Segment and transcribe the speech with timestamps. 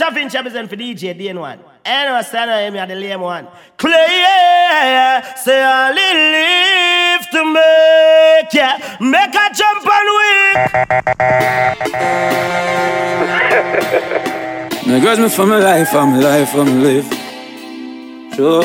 [0.00, 1.58] Jah Vinci represent for DJ Daneone.
[1.84, 3.46] Anyway, stand on him, you the lame one.
[3.76, 10.54] Clay, yeah, say I live to make, yeah, make a jump and win.
[14.94, 17.08] Me girls me for my life, for my life, for my life.
[18.34, 18.62] Sure,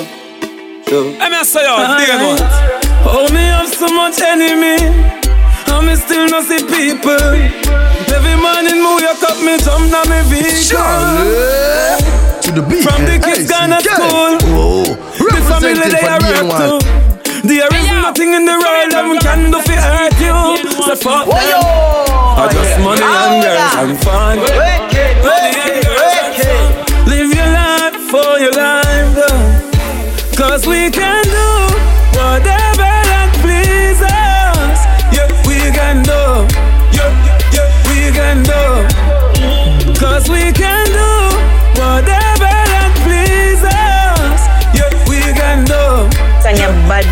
[0.88, 1.12] sure.
[1.20, 2.40] Let me say you, Daneone.
[3.08, 4.78] Oh, me have so much enemy.
[5.68, 7.20] And me still no see people.
[8.16, 10.86] Every morning, move your cup, me jump down me vehicle.
[12.44, 12.84] To the beat.
[12.86, 14.38] From the kids gone to school.
[14.54, 14.86] Whoa.
[15.34, 16.78] The family they are work to.
[17.48, 20.38] There is nothing in the world that we can do for hurt you.
[20.86, 21.62] So fuck them.
[22.38, 24.36] I just money and girls and fun.
[25.26, 27.10] Money and girls and fun.
[27.10, 30.38] Live your life for your life, though.
[30.38, 31.15] Cause we can
[46.88, 47.06] bad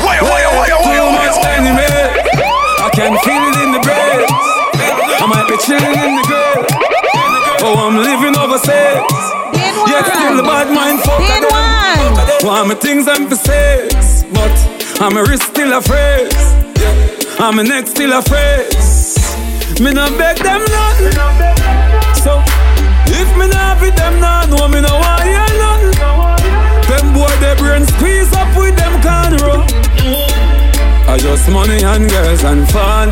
[0.00, 1.88] why, Too much enemy.
[2.80, 4.24] I can feel it in the bread.
[5.20, 6.64] I might be chilling in the grave.
[7.62, 9.04] Oh, I'm living overseas.
[9.88, 12.46] Yet still the bad mind fuck Then one.
[12.46, 14.52] Want me things I'm for sex, but
[15.00, 16.32] I'm a wrist still a phrase.
[17.38, 19.18] I'm a neck still a phrase.
[19.80, 21.12] Me not beg them none.
[22.16, 22.42] So
[23.12, 25.19] if me not with them none, no me no want hear none.
[25.19, 25.19] Them
[27.20, 29.60] boy they brain squeeze up with them cornrow.
[31.12, 33.08] I just money and girls and fun.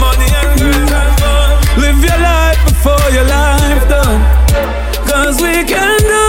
[0.00, 1.52] Money and girls and fun.
[1.82, 4.20] Live your life before your life done.
[5.10, 6.26] Cause we can do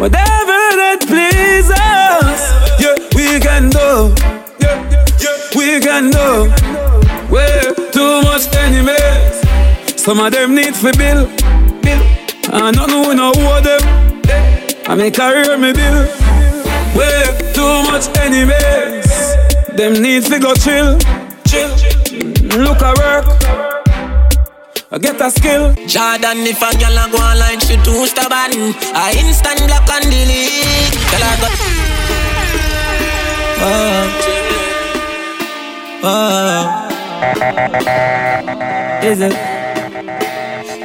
[0.00, 2.40] whatever that pleases.
[2.82, 3.88] Yeah, we can do.
[4.64, 4.76] Yeah,
[5.24, 6.28] yeah, we can do.
[7.34, 9.36] Way too much enemies.
[10.04, 11.24] Some of them need for bill.
[11.84, 12.02] Bill.
[12.52, 13.89] I don't know no owe them.
[14.90, 16.02] I make career me bill.
[16.98, 17.22] Way
[17.54, 19.06] too much enemies.
[19.76, 20.98] Them need to go chill.
[21.46, 21.70] Chill.
[22.58, 23.24] Look at work.
[24.90, 25.74] I get a skill.
[25.86, 28.74] Jordan, if a girl a go online, she too stubborn.
[28.92, 30.92] I instant block and delete.
[31.06, 31.46] Tell her go.
[33.62, 34.10] Oh,
[36.02, 36.66] oh.
[39.06, 39.59] Is it?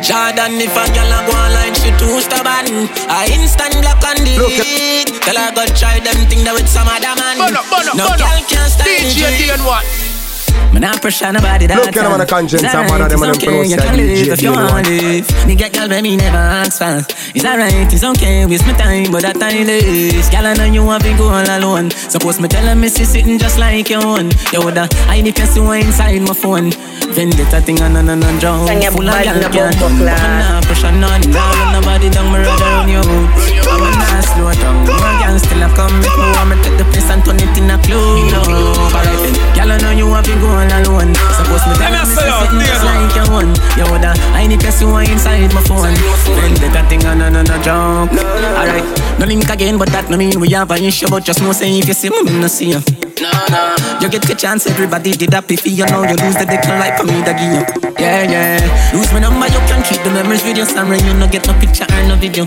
[0.06, 2.86] Jordan, if a girl a go online, she too stubborn.
[3.10, 5.10] I instant block and delete.
[5.26, 7.42] Tell her go try them thing that with some other man.
[7.42, 8.22] Bono, bono, no bono.
[8.22, 9.58] girl can stand DJ it.
[9.58, 10.05] Daneone.
[10.76, 12.60] Me not pressure nobody that Look at them on the conscience.
[12.60, 14.28] It's and one of them on it's them okay, close you side, can live DJ
[14.28, 17.00] if you Deal want live Nigga, girl, baby, never ask for.
[17.32, 20.28] It's alright, it's okay, waste my time But that time is.
[20.28, 21.96] Girl, I know you want to go all alone.
[21.96, 24.36] Suppose me tell her me see sitting just like your own.
[24.52, 26.76] You woulda hide if you see one inside my phone?
[27.16, 28.68] Vendetta thing and on and on drown.
[28.68, 30.44] Sang a Full of bad girl na can't bumbo But me class.
[30.44, 31.24] nah pressure none.
[31.32, 33.00] Now let nobody down, me rather run you.
[33.00, 34.76] out I'm a nah slow down.
[34.84, 35.96] More girls still a come.
[36.04, 39.36] Make me want me take the place and turn it in a club Alright then.
[39.56, 42.26] Girl, I know you want to go all alone Suppose me tell Let me say
[42.26, 42.98] see out sitting there just now.
[42.98, 45.96] like your one You woulda hide if you see one inside my phone
[46.38, 48.12] Vendetta thing on and on joke
[48.58, 48.86] Alright,
[49.20, 51.70] no link again but that no mean we have an issue But just know say
[51.78, 52.82] if you see me, me no see you
[53.22, 53.76] no, no.
[54.02, 56.98] You get the chance, everybody did that if you know you lose the dick like
[56.98, 57.94] for me the give you.
[57.98, 58.92] Yeah, yeah.
[58.94, 61.54] Lose my number, you can keep the memories with your sorry, you no get no
[61.60, 62.46] picture or no video.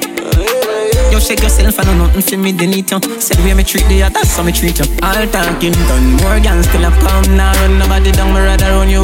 [1.19, 3.03] You shake yourself, I know nothing for me, they need you.
[3.19, 4.87] Said where me treat the others, so me treat you.
[5.03, 7.35] All talking done, more gangs still have come.
[7.35, 9.03] Now run nobody down, me rather run you.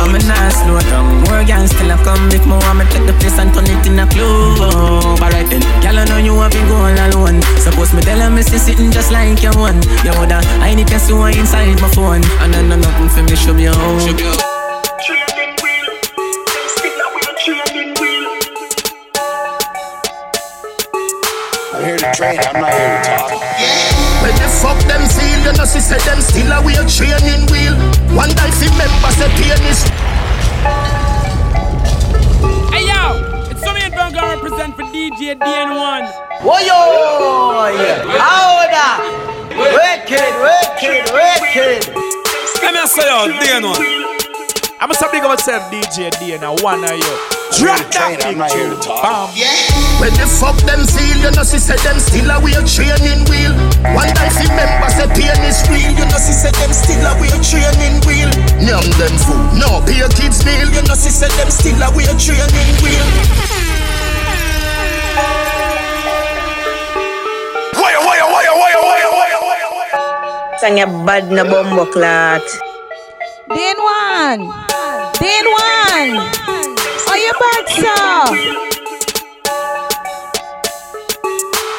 [0.00, 1.20] I'm a nice slow down.
[1.28, 2.32] More gangs still have come.
[2.32, 5.20] If me want me take the place and turn it in a club.
[5.20, 7.42] Alright then, girl, I know you have been going alone.
[7.60, 9.84] Suppose me tell her me see sitting just like your one.
[10.00, 12.24] You woulda I need to see inside my phone.
[12.40, 14.53] And then no nothing for me, show should be home.
[22.14, 23.30] I'm here to train, I'm not here to talk.
[24.22, 27.74] When the fuck them feel, you know, she said them still a wheel, training wheel.
[28.14, 29.90] One day fi members the pianist.
[32.70, 33.18] Hey yo,
[33.50, 36.06] it's Sammy and Vanguard represent for DJ Daneone.
[36.42, 36.78] Whoa, yo,
[38.22, 39.02] Ahora,
[39.58, 41.82] wicked, wicked, wicked.
[42.62, 44.04] Let me say out Daneone.
[44.80, 47.33] I'm a big up myself, DJ D, and I wanna you.
[47.54, 49.30] Drop that I'm not here to talk.
[50.02, 53.54] When the fuck them feel, you know, she said them still a wheel, training wheel.
[53.94, 57.38] One day fi members the pianist wheel, you know, she said them still a wheel,
[57.46, 58.26] training wheel.
[58.58, 62.10] Nyam them food, no pay kids meal, you know, she said them still a wheel,
[62.18, 63.06] training wheel.
[67.78, 70.58] Wire, wire, wire, wire, wire, wire, wire, wire.
[70.58, 72.42] Sang a bad na bombo clat.
[73.46, 74.42] Then one.
[75.22, 76.63] Then one.
[77.14, 77.94] Oh you bad, sir?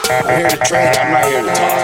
[0.07, 1.75] I hear the train, I'm not here to talk.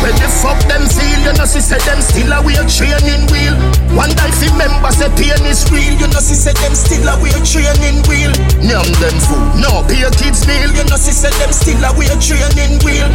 [0.00, 3.52] When the fuck them feel, you know, she said them still a wear training wheel.
[3.92, 7.20] One day fi member say pain is real, you know, she said them still a
[7.20, 8.32] wear training wheel.
[8.64, 12.16] Nyam them food, no pay kids meal, you know, she said them still a wear
[12.16, 13.12] training wheel.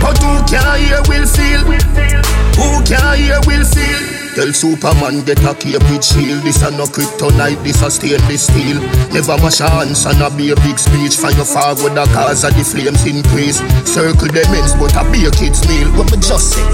[0.00, 1.68] But who can hear will feel?
[1.68, 4.19] Who can hear will feel?
[4.40, 5.52] Tell Superman get a
[5.92, 6.40] with shield.
[6.40, 8.80] This a no kryptonite, this a stainless steel.
[9.12, 11.20] Never mash hands and a be a big speech.
[11.20, 13.60] Your forward the cause of the flames increase.
[13.84, 16.64] Circle them ends but a be a kid's meal What me just say?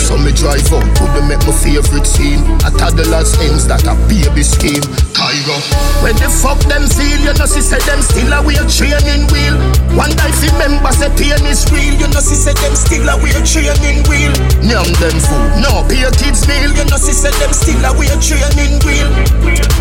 [0.00, 2.40] So me drive up, could they make my favorite scene?
[2.64, 4.84] A toddler's ends that a baby scheme.
[5.12, 5.58] Kyra
[6.00, 9.56] When the fuck them feel, you know she said them still a wear training wheel.
[9.92, 11.92] One day fi member say pain is real.
[12.00, 14.32] You know she said them still a wear training wheel.
[14.64, 18.78] Nyam them fool, no pay kids meal You know said them still a wear training
[18.86, 19.10] wheel.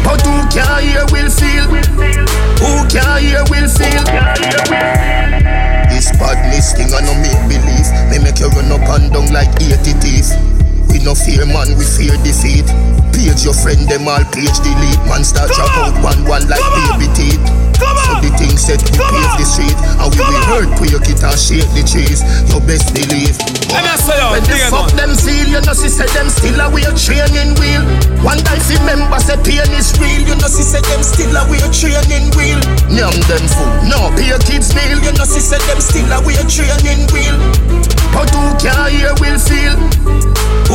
[0.04, 1.66] But who can hear will feel?
[2.62, 4.04] Who can hear will feel?
[5.90, 7.90] This bad listing I no make believe.
[8.10, 11.84] Me make you run up and down like 80 teeth we no fear man, we
[11.84, 12.64] fear defeat.
[13.12, 15.04] Page your friend, them all page delete.
[15.12, 17.44] Man start drop out one one like baby teeth.
[17.76, 19.76] So the thing said we pave the street.
[20.00, 23.36] And we will hurt quick it and shake the trees Your best believe
[23.68, 26.72] Let me say When the fuck them feel You know she said them still a
[26.72, 27.84] wear training wheel.
[28.24, 30.24] One day fi member say pain is real.
[30.24, 32.60] You know she said them still a wear training wheel.
[32.88, 35.04] Nyam them food No pay kids meal.
[35.04, 37.36] You know she said them still a wear training wheel.
[38.16, 39.76] But who can hear will feel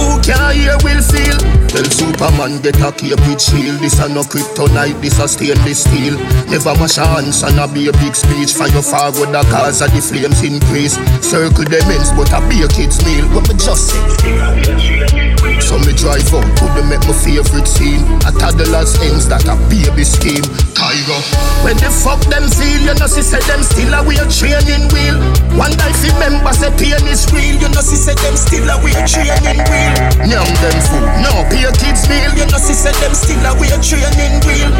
[0.00, 1.38] who can hear will feel?
[1.68, 3.80] Tell Superman get a cape with shield.
[3.80, 6.18] This a no kryptonite, this a stainless steel.
[6.48, 8.54] Never mash hands and a be a big speech.
[8.54, 10.96] Fire forward the cause of the flames increase.
[11.22, 13.26] Circle them ends but a be a kid's meal.
[13.34, 15.19] What me just say?
[15.60, 18.02] So me drive up, could they make my favorite scene.
[18.26, 20.42] A toddler's ends that a baby scheme.
[20.74, 21.18] Kyra
[21.62, 25.14] When the fuck them feel, you know she said them still a wear training wheel.
[25.54, 27.54] One day fi member say pain is real.
[27.60, 29.94] You know she said them still a wear training wheel.
[30.26, 32.32] Nyam them food, no pay kids meal.
[32.34, 34.70] You know she said them still a wear training wheel.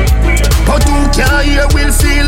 [0.67, 2.27] But who can hear will feel?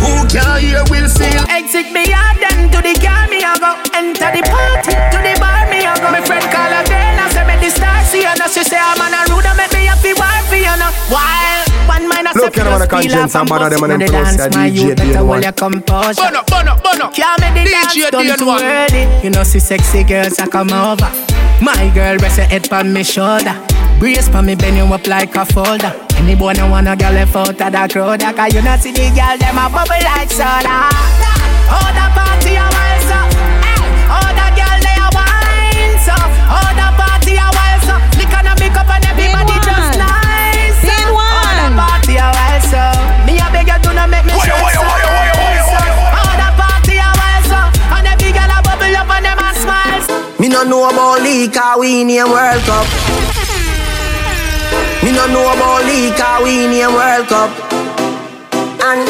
[0.00, 1.42] Who can hear will feel?
[1.52, 3.76] Exit me out then to the car me I go.
[3.92, 6.08] Enter the party to the bar me I go.
[6.14, 8.78] My friend call a girl and say me the star see her Now she say
[8.78, 11.62] I'm on a rude and make me happy war for you know Why?
[11.86, 14.08] One man I say Look, you know, man, the conscience and bother them and them
[14.08, 15.42] close to my DJ youth better Dean hold one.
[15.42, 16.22] your composure.
[16.22, 17.06] Bono, bono, bono.
[17.14, 19.02] Can't make the dance DJ done too early.
[19.22, 21.10] You know see sexy girls I come over.
[21.62, 23.54] My girl rest her head on me shoulder.
[23.98, 25.92] Brace for me bend you up like a folder.
[26.18, 28.92] Any boy no want a girl left out of the crowd Cause you not see
[28.92, 30.90] the girl them a bubble like soda.
[31.70, 32.77] Oh the party
[50.48, 52.88] Me no know about league, cause we name World Cup.
[55.04, 57.52] Me no know about league, cause we name World Cup.
[58.80, 59.04] And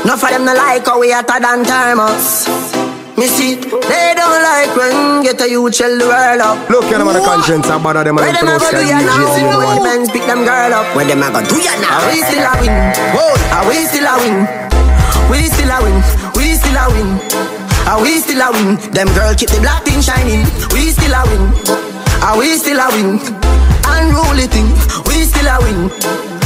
[0.00, 2.48] enough of them no like how we hotter than thermos.
[3.20, 6.56] Me see, they don't like when get a youth shell the world up.
[6.70, 8.72] Look, you know, man, the conscience and bother them Where and them them a close
[8.72, 9.28] go to do ya now?
[9.28, 9.76] DJ Dean When one.
[9.76, 10.96] the men's pick them girl up.
[10.96, 12.00] Where them a go do ya now?
[12.00, 12.72] Are we still a win?
[13.12, 14.36] Whoa, are we still a win?
[15.28, 16.00] We still a win.
[16.32, 17.67] We still a win.
[17.88, 18.76] Are we still a win?
[18.92, 20.44] Them girl keep the black thing shining.
[20.76, 21.40] We still a win.
[22.20, 23.16] Are we still a win?
[23.88, 24.68] Unruly thing.
[25.08, 25.88] We still a win.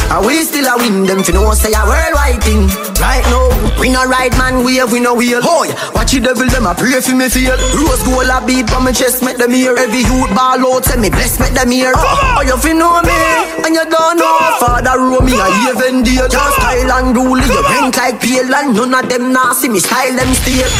[0.07, 1.03] Are we still a win?
[1.03, 2.71] Them fi know say a worldwide thing.
[3.03, 3.51] Right now,
[3.83, 5.43] we no ride man wave, we no wheel.
[5.43, 7.59] Hoy, watch the devil them a pray for me feel.
[7.75, 9.75] Rose gold a beat on my chest, make them hear.
[9.75, 11.91] Every youth ball out, say me bless, make them hear.
[11.97, 13.19] Oh, you fi know me,
[13.67, 14.39] and you don't know.
[14.63, 16.31] Father row me a even deal.
[16.31, 19.83] Just style and rule, you rank like pale, and none of them nah see me
[19.83, 20.71] style them still.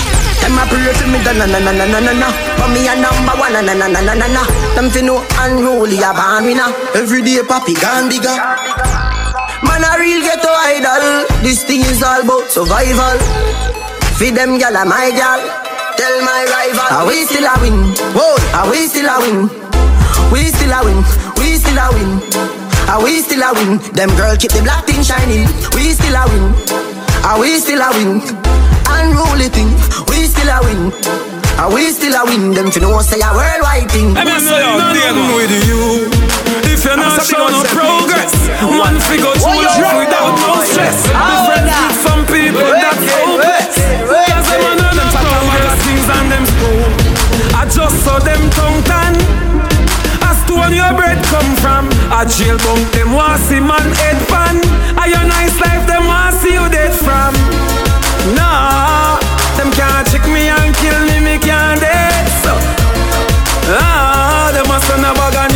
[0.42, 2.28] Them a pray for me, da na na na na na na na.
[2.58, 4.42] But me a number one, na na na na na na na.
[4.75, 6.70] Them fi know unruly a born winner.
[6.99, 8.34] Every day papi gone bigger.
[9.62, 13.14] Man a real ghetto idol This thing is all about survival
[14.18, 15.38] Feed them gal a my gal
[15.96, 17.94] Tell my rival Are we still a win?
[18.11, 19.46] Whoa, are we still a win?
[20.34, 20.99] We still a win,
[21.38, 22.11] we still a win
[22.90, 23.78] Are we still a win?
[23.94, 25.46] Them girl keep the black thing shining
[25.78, 26.50] We still a win
[27.22, 28.18] Are we still a win?
[28.90, 29.70] Unruly thing
[30.11, 30.90] We still a win.
[31.58, 32.50] And we still a win.
[32.50, 34.16] Them fi know say a worldwide thing.
[34.18, 36.11] I mean, no, no, with you.
[36.66, 38.34] If you're not showing no progress,
[38.66, 41.06] one figure to life without no stress.
[41.06, 43.75] Different with some people that's hopeless.
[44.11, 46.82] Cause them are not no progress things and them school.
[47.54, 49.14] I just saw them tongue tan.
[50.26, 51.87] As to your bread come from.
[52.11, 54.58] A jail bunk them want see man head pan.
[54.99, 57.30] I your nice life them want see you dead from.
[58.34, 59.21] Nah
[59.82, 62.42] can't trick me and kill me, me can't dance.
[63.66, 65.51] Ah, the a son of a gun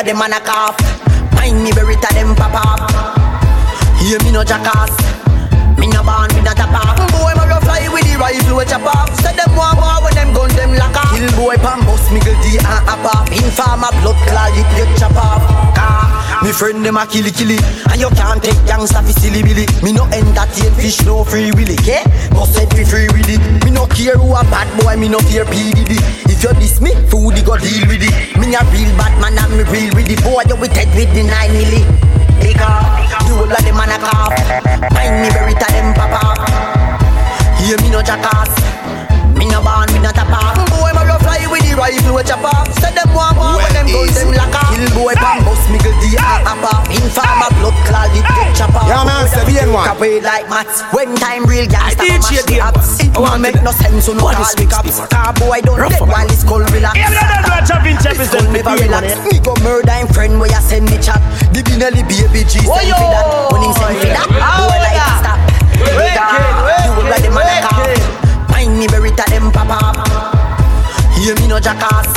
[0.00, 0.76] of them man a cough.
[1.36, 2.80] Mind me berry to them pop up.
[4.00, 4.96] Hear me no jackass.
[5.76, 6.96] Me no born with a off.
[7.12, 9.12] Boy, me go fly with the rifle with chop off.
[9.20, 11.12] Say them want war when them gun them lock off.
[11.12, 13.28] Kill boy, pan bust me go D and hop off.
[13.32, 15.69] Informer blood clot, it get chop off.
[16.42, 17.58] Me friend them a killy killy.
[17.92, 19.66] And you can't take gangsta fi silly billy.
[19.84, 21.76] Me no entertain fish, no free willy.
[21.84, 22.00] Okay?
[22.32, 23.40] Must set me free with it.
[23.64, 26.00] Me no care who a bad boy, me no fear P Diddy.
[26.32, 28.14] If you diss me, food you go deal with it.
[28.40, 30.22] Me a real bad man and me real with it.
[30.24, 31.84] Boy, you with head with the nine milli.
[32.40, 34.32] Because the whole of them man a cough.
[34.96, 36.40] Mind me very to them papa.
[37.60, 38.48] Hear me no jackass.
[39.36, 40.56] Me no born with no off.
[40.72, 41.09] Boy, me fly
[41.50, 42.70] with the rifle with chop off.
[42.78, 44.70] Say them want war when them guns them lock off.
[44.72, 45.46] Kill boy, pan ah.
[45.46, 46.86] bust me go D and hop off.
[46.88, 48.86] Informer blood clot it get chop off.
[48.86, 49.84] Yeah, man, say bien one.
[49.84, 50.86] Cap away like mats.
[50.94, 53.02] When time real gangsta come mash the apps.
[53.02, 54.96] It won't make no sense so no call me cops.
[55.10, 56.94] Car boy don't dead while his skull relax.
[56.94, 59.18] Yeah, me know that Chop in Chop is Skull never big relax.
[59.26, 61.20] Me go murder him friend where you send me chat.
[61.50, 62.94] The Benelli baby G send yo.
[62.94, 63.26] for that.
[63.52, 65.38] When him send for that, boy like to stop.
[65.80, 68.50] You will like the man a cop.
[68.50, 70.19] Mind me bury to them papa.
[71.20, 72.08] Hear me no jackass.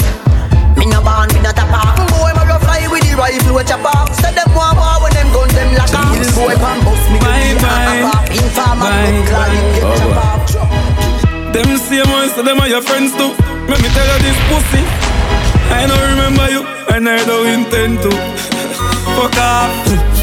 [0.80, 2.00] Me no born with no top off.
[2.10, 4.10] Boy, me go fly with the rifle with chop off.
[4.18, 6.16] Them want war when them gun them lock off.
[6.16, 7.84] Kill boy, pan bust me go Bye, D bye.
[7.92, 8.26] and hop.
[8.32, 11.52] Informer Bye, blood clot it get bye.
[11.54, 13.32] Them same ones, so them are your friends too.
[13.70, 14.82] Let me tell you this pussy.
[15.70, 16.62] I don't remember you,
[16.96, 18.10] and I don't intend to.
[19.20, 19.70] Fuck off.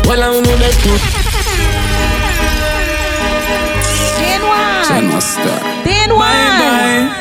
[0.09, 0.97] Well, I know that too.
[4.19, 4.83] Dan one.
[4.89, 5.57] John Master.
[5.87, 6.19] Dan one.
[6.19, 7.15] bye.
[7.15, 7.20] On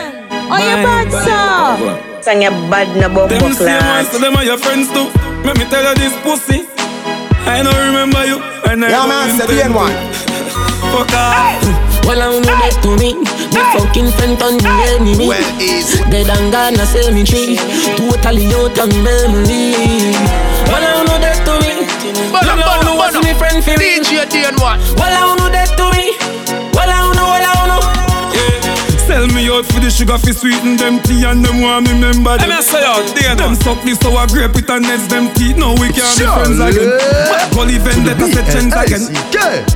[0.51, 1.85] Oh, your Bye, bird, bye, sir.
[1.85, 2.21] bye.
[2.21, 4.11] Sang your bad na bombo Them same ones, class.
[4.11, 5.07] so them are your friends too.
[5.45, 6.65] Let me tell you this pussy.
[7.47, 8.37] I don't remember you,
[8.69, 9.93] and I Yeah, man, say intend bien one.
[10.93, 11.61] Fuck off.
[12.05, 13.13] Well, I know that to me.
[13.53, 15.29] Me fucking friend on the enemy.
[15.29, 16.01] Well, easy.
[16.09, 17.55] Dead and gone, I say me tree.
[17.95, 20.17] Totally out of me memory.
[20.67, 21.85] Well, I know that to me.
[22.33, 23.27] Bono, Me bono, know what's bono.
[23.29, 24.01] me friend for real.
[24.01, 24.81] DJ Daneone.
[24.97, 25.98] Well, I know that to me.
[29.09, 32.37] Sell me out for the sugar fi sweeten them tea and them want me remember
[32.37, 32.45] them.
[32.45, 35.57] Let me say out, there Them suck the sour grape with and nets them teeth.
[35.57, 36.93] Now we can't be friends again.
[37.49, 39.09] Gully vendetta set trends again.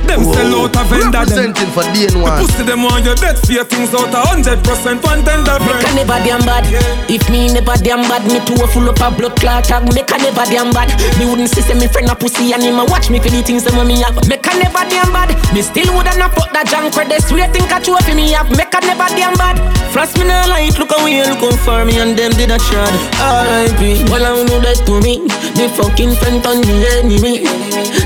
[0.06, 1.50] Them sell out a vendor them.
[1.50, 2.46] Representing for Me Daneone.
[2.46, 5.82] pussy them on your dead fear things out a hundred percent one tender Make a
[5.82, 5.98] friend.
[5.98, 6.62] never damn bad.
[7.10, 9.82] If me never damn bad, me too full up a blood clot tag.
[9.98, 10.94] Make a never damn bad.
[11.18, 13.42] Me wouldn't see say me friend a pussy and him a watch me for the
[13.42, 14.14] things them when me have.
[14.30, 15.34] Make a never damn bad.
[15.50, 17.18] Me still woulda not fuck that junk credit.
[17.26, 18.46] Sweet think a trophy me have.
[18.54, 19.56] Make a never damn bad.
[19.92, 20.78] Frost me no light.
[20.78, 22.92] Look away, look how far me and them did a shot.
[23.20, 24.04] R.I.P.
[24.10, 25.24] Well I know that to me.
[25.56, 27.46] Me fucking friend on me enemy.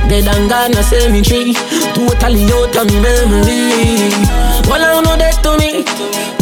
[0.07, 0.83] Dead and gone a
[1.23, 1.55] tree.
[1.97, 4.13] Totally out of me memory.
[4.69, 5.85] Well I know that to me.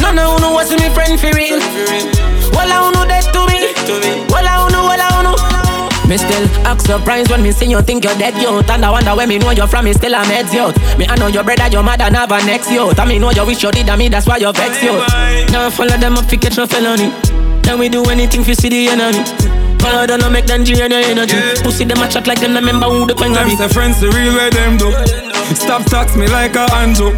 [0.02, 1.58] None of you know what's me friend for real.
[2.54, 3.74] Well, I know that to me.
[4.30, 4.55] Well, I
[6.08, 9.14] Me still act surprised when me see you think you're dead youth And I wonder
[9.14, 11.66] where me know you're from, me still a meds youth Me I know your brother,
[11.68, 14.26] your mother never next youth And me know you wish you did and me, that's
[14.26, 15.02] why you vex youth
[15.50, 17.10] Now follow them up, catch no felony
[17.62, 19.24] Then we do anything fi see the enemy
[19.80, 22.86] Follow them, no make them drain your energy Pussy them a chat like them, remember
[22.86, 24.90] who the queen Them say friends the real way them do.
[25.54, 27.12] Stop tax me like a handle.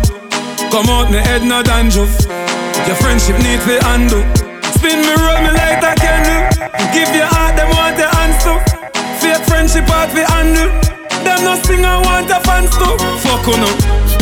[0.70, 2.12] Come out me head no dandruff.
[2.86, 4.20] Your friendship need to handle.
[4.76, 6.68] Spin me roll me like a candle.
[6.92, 8.77] Give your heart them want your hands to.
[9.28, 10.72] Fake friendship hard fi handle.
[11.20, 12.96] Them no sing I want a fans to.
[13.20, 13.68] Fuck you no.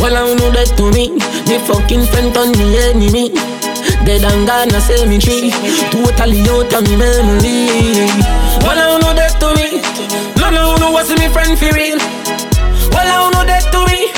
[0.02, 1.14] Well, I know that to me.
[1.46, 3.30] Me fucking friend on me enemy.
[4.02, 5.54] Dead and gone, I say me tree.
[5.94, 8.10] Totally out of me memory.
[8.66, 9.78] Well, I know that to me.
[10.42, 12.02] None of you know what's me friend for real.
[12.90, 14.10] Well, I know that to me.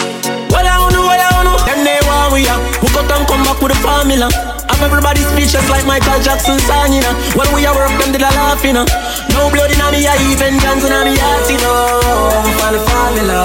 [0.48, 1.60] Well, I know, well, I know.
[1.68, 2.60] Them they want we are.
[2.80, 4.57] Who got and come back with a formula.
[4.78, 7.10] I'm everybody speechless like Michael Jackson song, you know.
[7.34, 8.86] When we are work, them did a laugh, you know.
[9.34, 12.30] No blood in me, I even guns in me heart, you know.
[12.62, 13.42] For the formula,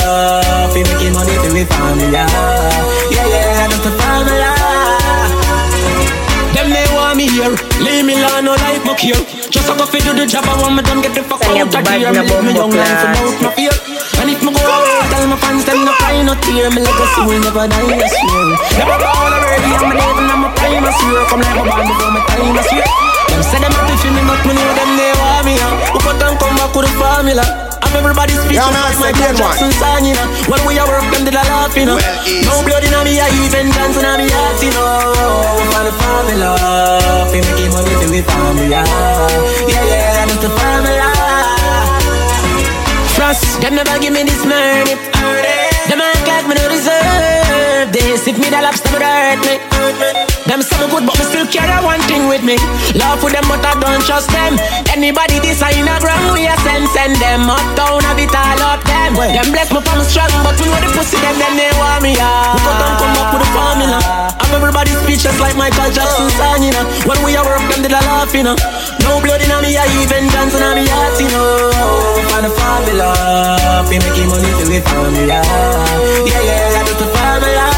[0.70, 2.30] fi making money we formula.
[3.10, 4.63] Yeah, yeah, that's the formula.
[7.34, 9.18] Them they want me here, leave me alone, no like my care.
[9.50, 11.58] Just a go fi do the job, I want me done get the fuck Say
[11.60, 12.14] out a of bad here.
[12.14, 13.18] na Leave me bombo young life class.
[13.18, 13.74] without no fear.
[14.22, 16.70] And if me go out, tell my fans them no cry, no tear.
[16.70, 18.46] Me legacy will never die, I swear.
[18.78, 21.22] Never go on already, I'm a devil, I'm a prime, I swear.
[21.30, 22.88] Come like my band before my time, I swear.
[23.34, 25.54] Them say them happy for me, but me know them they want me.
[25.90, 27.46] Who put them come back with the formula?
[27.94, 29.38] Everybody's speeches Yeah, man, like say Michael.
[29.38, 30.28] Jackson song, you know.
[30.50, 31.98] When we are work, them did a laugh, you know.
[31.98, 35.14] No blood in me, I even dance in me heart, you know.
[35.72, 36.50] For the formula,
[37.30, 38.82] fi making money for me formula.
[39.70, 41.10] Yeah, yeah, that's the formula.
[43.16, 44.98] Trust, them never give me this money.
[45.88, 47.03] Them act like me no deserve
[47.94, 48.26] this.
[48.28, 49.62] If me the lobster would hurt me.
[50.50, 52.58] Them say me good, but me still carry one thing with me.
[52.98, 54.58] Love for them, but I don't trust them.
[54.92, 58.62] Anybody this I in a ground, we a send send them uptown, have it all
[58.66, 59.16] up them.
[59.16, 62.02] Them bless me for me strong, but we know the pussy them, then they want
[62.04, 62.58] me out.
[62.58, 64.00] We got them come up with a formula.
[64.42, 66.86] I'm everybody speechless like Michael Jackson song, you know.
[67.08, 68.58] When we a work, them did a laugh, you know.
[69.06, 71.72] No blood in me, I even dance in me heart, you know.
[72.32, 73.10] For the formula,
[73.88, 75.40] fi making money to the formula.
[76.26, 77.73] Yeah, yeah, that's the formula.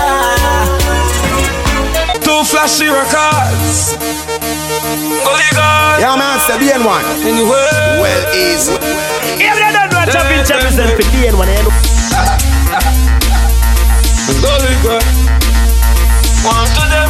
[2.46, 3.98] Two flashy records.
[3.98, 6.00] Oh, Holy God.
[6.00, 7.02] Yeah, man, say the N1.
[7.26, 7.50] Anyway.
[7.98, 8.74] Well, easy.
[9.42, 11.74] If they don't know champion champion for the N1, you know.
[14.46, 15.02] Holy God.
[16.46, 16.78] One eh?
[16.78, 17.10] to them.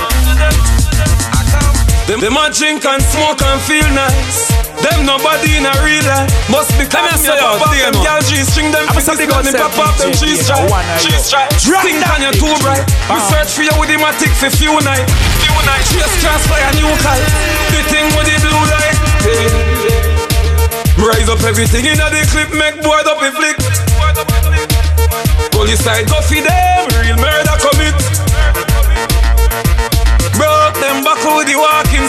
[2.08, 4.65] Them, them a drink and smoke and feel nice.
[4.86, 6.30] Them nobody in a real life.
[6.46, 9.42] Must be coming out, pop up them girl G string them I'm a fingers got
[9.42, 10.70] old pop up them cheese yeah, stripe.
[10.70, 11.50] one eye Cheese stripe.
[11.82, 12.86] Think on your too bright.
[13.10, 15.10] We search for you with the matic for few night.
[15.42, 15.82] Few night.
[15.90, 17.18] Chase cross fire new call.
[17.74, 20.06] The thing with the blue light.
[21.02, 23.58] Rise up everything in the clip, make board up a flick.
[25.50, 27.98] Police side go for them, real murder commit.
[30.38, 32.06] Broke them back with the walking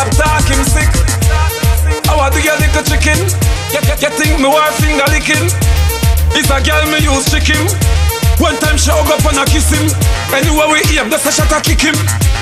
[0.00, 0.88] Stop talking sick.
[2.08, 3.20] How do you a chicken?
[3.68, 5.52] You, you, you think me war finger licking?
[6.32, 7.68] It's a girl me use chicken.
[8.40, 9.92] One time she hug up and I kiss him.
[10.32, 11.92] Anywhere we aim, that's a shot I kick him.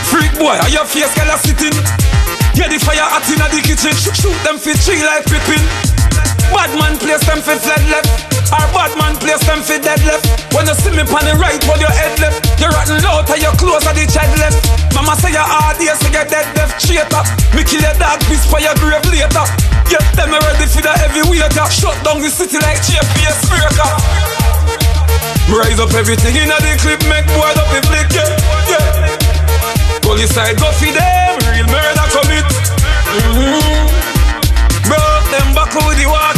[0.06, 1.74] Freak boy, are your face girl a sitting?
[2.54, 3.90] Get the fire hot in the kitchen.
[3.90, 5.58] Shoot, them fit tree like Pippin.
[6.54, 8.27] Bad man place them fit flat left.
[8.48, 10.24] Or bad man place them fit dead left.
[10.56, 12.48] When you see me pan the right, hold your head left.
[12.56, 14.64] You rotten low, tie your clothes at the child left.
[14.96, 16.80] Mama say your hard yes, you get dead left.
[16.80, 17.24] Traitor.
[17.52, 19.44] Me kill your dog, piece for your grave later.
[19.88, 21.68] Get them ready for the heavy waiter.
[21.68, 23.92] Shut down the city like GPS breaker.
[25.52, 28.28] Rise up everything in the clip, make board up the flick, yeah,
[28.68, 30.00] yeah.
[30.00, 32.44] Police side go for them, real murder commit.
[33.12, 33.88] Mm-hmm.
[34.88, 36.37] Broke them back with the walking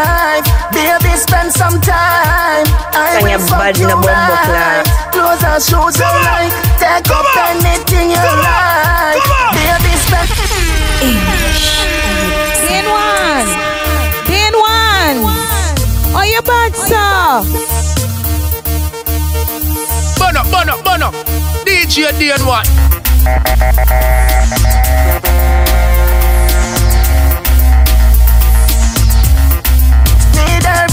[0.00, 2.64] life, baby, spend some time.
[2.96, 4.84] I Sing will your fuck bad you in a bumbo right.
[5.12, 9.24] Clothes and shoes you like, take up anything you like.
[9.56, 10.28] Baby, spend.
[12.64, 13.48] Then one.
[14.28, 15.18] Then one.
[16.16, 17.44] Oh, you bad, sir.
[20.18, 21.14] Burn up, burn up, burn up.
[21.64, 22.64] DJ Daneone.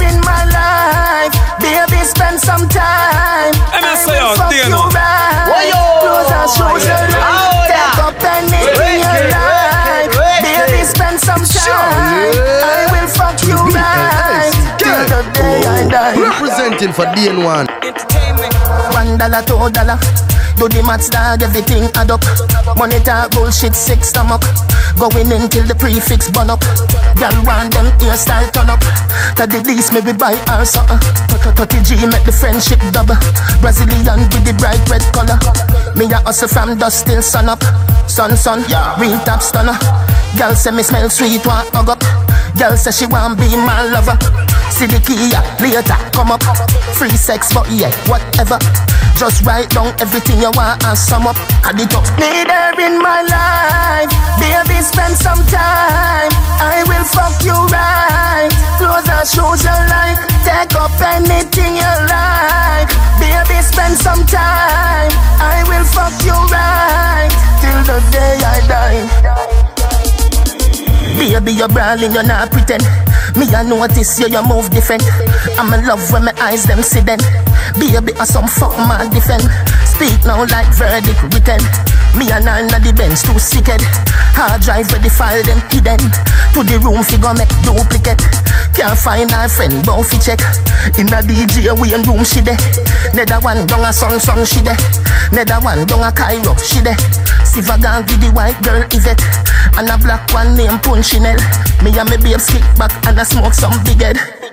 [0.01, 3.53] In my life, baby, spend some time.
[3.73, 4.87] And I say, will fuck dear you no.
[4.93, 5.47] right.
[5.49, 5.81] Woyo.
[6.03, 10.11] Clothes and shoes you like, take up anything you like.
[10.43, 12.31] Baby, spend some time.
[12.37, 16.15] I will fuck you right till the day I die.
[16.19, 17.67] Representing for Daneone.
[18.93, 19.97] One dollar, two dollar.
[20.57, 22.25] Do the maths, dog, everything add up.
[22.77, 24.41] Money talk, bullshit, six stomach.
[24.97, 26.65] Going in till the prefix burn up.
[27.13, 28.81] Girl want them hairstyle turn up.
[29.37, 30.97] To the least, maybe buy her something.
[31.53, 33.13] 30 G make the friendship double.
[33.61, 35.37] Brazilian with the bright red color.
[35.93, 37.61] Me a hustle from dust till sun up.
[38.09, 38.97] Sun, sun, yeah.
[38.97, 39.77] real top stunner.
[40.41, 42.01] Girl say me smell sweet, want hug up.
[42.57, 44.17] Girl say she want be my lover.
[44.73, 46.41] See the key, yeah, later, come up.
[46.97, 48.57] Free sex, but yeah, whatever.
[49.17, 51.35] Just write down everything you want and sum up.
[51.65, 52.05] Add it up.
[52.21, 54.13] Need her in my life.
[54.37, 56.29] Baby, spend some time.
[56.61, 58.53] I will fuck you right.
[58.77, 60.21] Clothes and shoes you like.
[60.45, 62.93] Take up anything you like.
[63.17, 65.09] Baby, spend some time.
[65.41, 67.33] I will fuck you right.
[67.57, 69.01] Till the day I die.
[71.17, 72.85] Baby, you're brawling, you're not pretend.
[73.35, 75.01] Me, I notice you, you move different.
[75.57, 77.17] I'm in love when my eyes them see them.
[77.75, 79.43] Baby, I some fuck my defend.
[79.83, 81.59] Speak now like verdict written.
[82.15, 83.83] Me and I the Benz too sicked.
[84.37, 85.99] Hard drive ready file them hidden.
[86.55, 88.23] To the room figure make duplicate.
[88.73, 90.39] Can't find our friend, bound fi check.
[90.97, 92.55] In a DJ we in room she de.
[93.13, 94.73] Nether one down a song song she de.
[95.33, 96.93] Nether one down a Cairo she de.
[97.43, 99.21] Sivagan with the white girl Yvette.
[99.77, 101.37] and a black one named Punchinel.
[101.83, 104.46] Me and me babes kick back and I smoke some big head.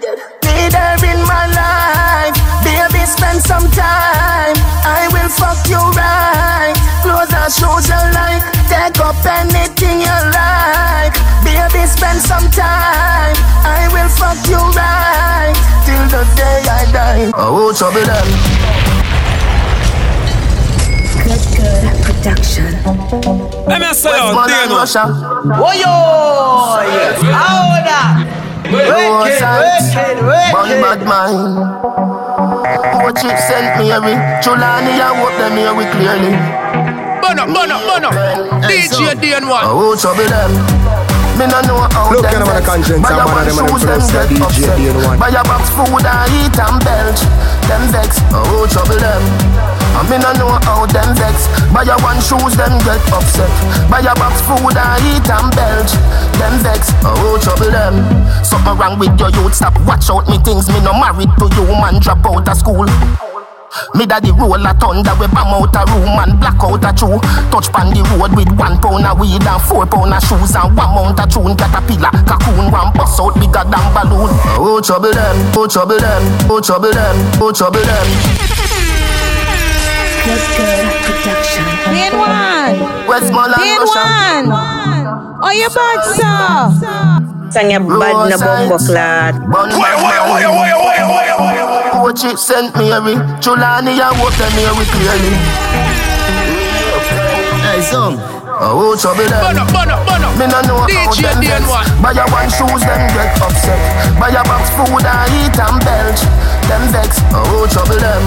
[0.64, 2.32] Need her in my life,
[2.64, 4.56] baby spend some time.
[4.80, 6.72] I will fuck you right,
[7.04, 8.40] clothes and shoes you like.
[8.72, 11.12] Take up anything you like,
[11.44, 13.36] baby spend some time.
[13.60, 15.52] I will fuck you right
[15.84, 17.30] till the day I die.
[17.36, 18.24] Oh, trouble them.
[21.28, 22.72] Good, good production.
[23.68, 24.86] Let me say out there now.
[25.60, 25.92] Oh yo,
[27.36, 28.43] Ahora.
[28.74, 30.82] Wicked, wicked, wicked.
[30.82, 31.54] bad mind.
[33.04, 36.34] What you sent me every Chulani, I hope them hear we clearly.
[37.22, 38.10] Bono, bono, bono.
[38.66, 39.62] DJ Daneone.
[39.70, 40.50] Oh, trouble them.
[41.38, 42.66] Me no know how Look, them you know a vex.
[42.66, 44.78] conscience, Buy I'm a one of them, and shoes, them them get DJ upset.
[44.78, 45.18] DN1.
[45.18, 47.20] Buy a box food, I eat and belch.
[47.66, 48.22] Them vex.
[48.30, 49.22] Oh, trouble them.
[49.94, 51.46] And me no know how them vex.
[51.70, 53.50] Buy a one shoes, them get upset.
[53.86, 55.94] Buy a box food, I eat and belch.
[56.38, 56.90] Them vex.
[57.06, 58.02] Oh, trouble them.
[58.44, 60.66] Something wrong with your youth, stop watch out me things.
[60.68, 62.86] Me no married to you, man, drop out of school.
[63.94, 67.18] Me daddy roll a thunder we bam out a room and black out a chew.
[67.50, 70.76] Touch pan the road with one pound of weed and four pound of shoes and
[70.76, 71.54] one mount of tune.
[71.58, 74.30] Caterpillar, cocoon, one bust out bigger than balloon.
[74.58, 78.83] Oh trouble them, oh trouble them, oh trouble them, oh trouble them.
[80.24, 81.64] Good, good production.
[81.92, 83.06] Being one.
[83.06, 84.04] Westmoreland, Being Russia.
[84.48, 84.48] one.
[85.44, 87.50] Oh, you bad, sir.
[87.52, 89.34] Sang your bad na bombo clad.
[89.46, 92.02] Wire, wire, wire, wire, wire, wire, wire.
[92.02, 93.14] What you sent me, Harry?
[93.44, 95.34] Chulani, I hope them hear we clearly.
[97.64, 98.18] Hey, son.
[98.56, 99.40] Oh, trouble them.
[99.44, 100.28] Bono, bono, bono.
[100.38, 101.62] Me no know how DJ them vex.
[101.66, 102.02] Daneone.
[102.02, 103.78] Buy a one shoes, them get upset.
[104.18, 106.20] Buy a box food, I eat and belch.
[106.70, 107.20] Them vex.
[107.34, 108.22] Oh, trouble them.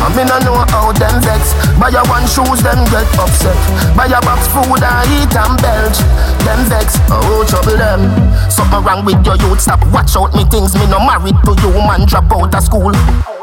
[0.00, 1.52] And me no know how them vex.
[1.76, 3.56] Buy a one shoes, them get upset.
[3.96, 5.98] Buy a box food, I eat and belch.
[6.44, 6.96] Them vex.
[7.10, 8.08] Oh, trouble them.
[8.50, 10.74] Something wrong with your youth, stop watch out me things.
[10.74, 13.39] Me no married to you, man, drop out of school.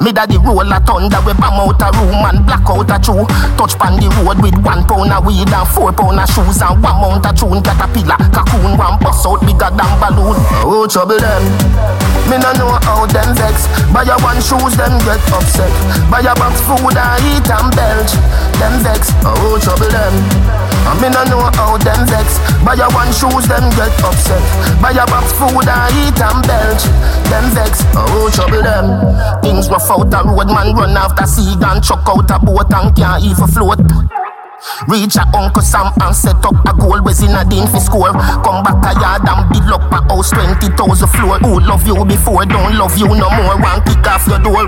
[0.00, 3.24] Me daddy roll a thunder we bam out a room and black out a chew.
[3.56, 6.80] Touch pan the road with one pound of weed and four pound of shoes and
[6.82, 7.60] one mount of tune.
[7.60, 10.36] Caterpillar, cocoon, one bust out bigger than balloon.
[10.64, 11.44] Oh trouble them.
[12.28, 13.66] Me no know how them vex.
[13.92, 15.72] Buy a one shoes, them get upset.
[16.08, 18.12] Buy a box food and eat and belch.
[18.60, 19.12] Them vex.
[19.24, 20.79] Oh trouble them.
[20.90, 22.42] And me no know how them vex.
[22.66, 24.42] Buy a one shoes, them get upset.
[24.82, 26.82] Buy a box food I eat and belch.
[27.30, 27.86] Them vex.
[27.94, 28.98] Oh trouble them.
[29.38, 32.90] Things rough out a road, man run after sea and chuck out a boat and
[32.96, 33.78] can't even float.
[34.88, 38.10] Reach a Uncle Sam and set up a goal was in a din for score.
[38.42, 40.74] Come back a yard and build up a house 20,000
[41.06, 41.38] floor.
[41.38, 43.56] Who love you before, don't love you no more.
[43.62, 44.66] One kick off your door.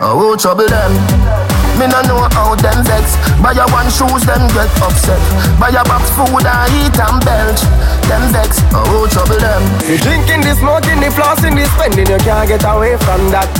[0.00, 1.43] Oh, trouble them.
[1.78, 3.18] Me no know how them vex.
[3.42, 5.18] Buy a one shoes, them get upset.
[5.58, 7.62] Buy a box food, I eat and belch.
[8.06, 8.62] Them vex.
[8.70, 9.62] Oh, trouble them.
[9.90, 13.50] You drinking, the smoking, the flossing, the spending, you can't get away from that.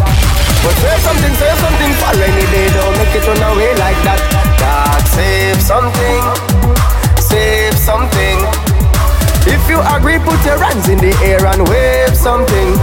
[0.62, 4.20] But say something, say something for rainy day, don't make it run away like that.
[4.62, 6.22] God, save something,
[7.20, 8.38] save something.
[9.44, 12.78] If you agree, put your hands in the air and wave something.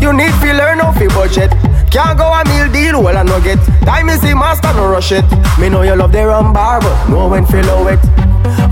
[0.00, 1.52] You need to learn off your budget.
[1.96, 3.56] Can't go a meal deal, well I no get.
[3.88, 5.24] Time is the master, no rush it.
[5.56, 7.96] Me know you love the rum bar, but know when follow it.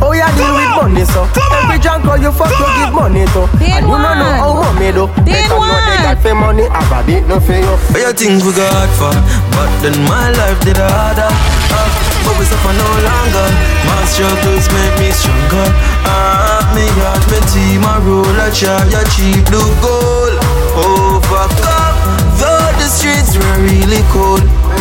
[0.04, 1.24] Oh yeah, deal with money so.
[1.56, 3.48] Every junk call you fuck, you give money to.
[3.64, 5.08] And you don't know how homie do.
[5.24, 7.72] Better know they got for money, have a bit no for you.
[7.96, 9.16] What you think we got for?
[9.56, 11.24] But then my life did harder.
[11.24, 11.88] Uh,
[12.28, 13.48] but we suffer no longer.
[13.88, 15.64] My struggles make me stronger.
[16.04, 20.36] Ah, me got me team, I roll a chart, your cheap blue gold.
[20.76, 21.83] Overcome,
[22.40, 24.73] though the streets were really cold.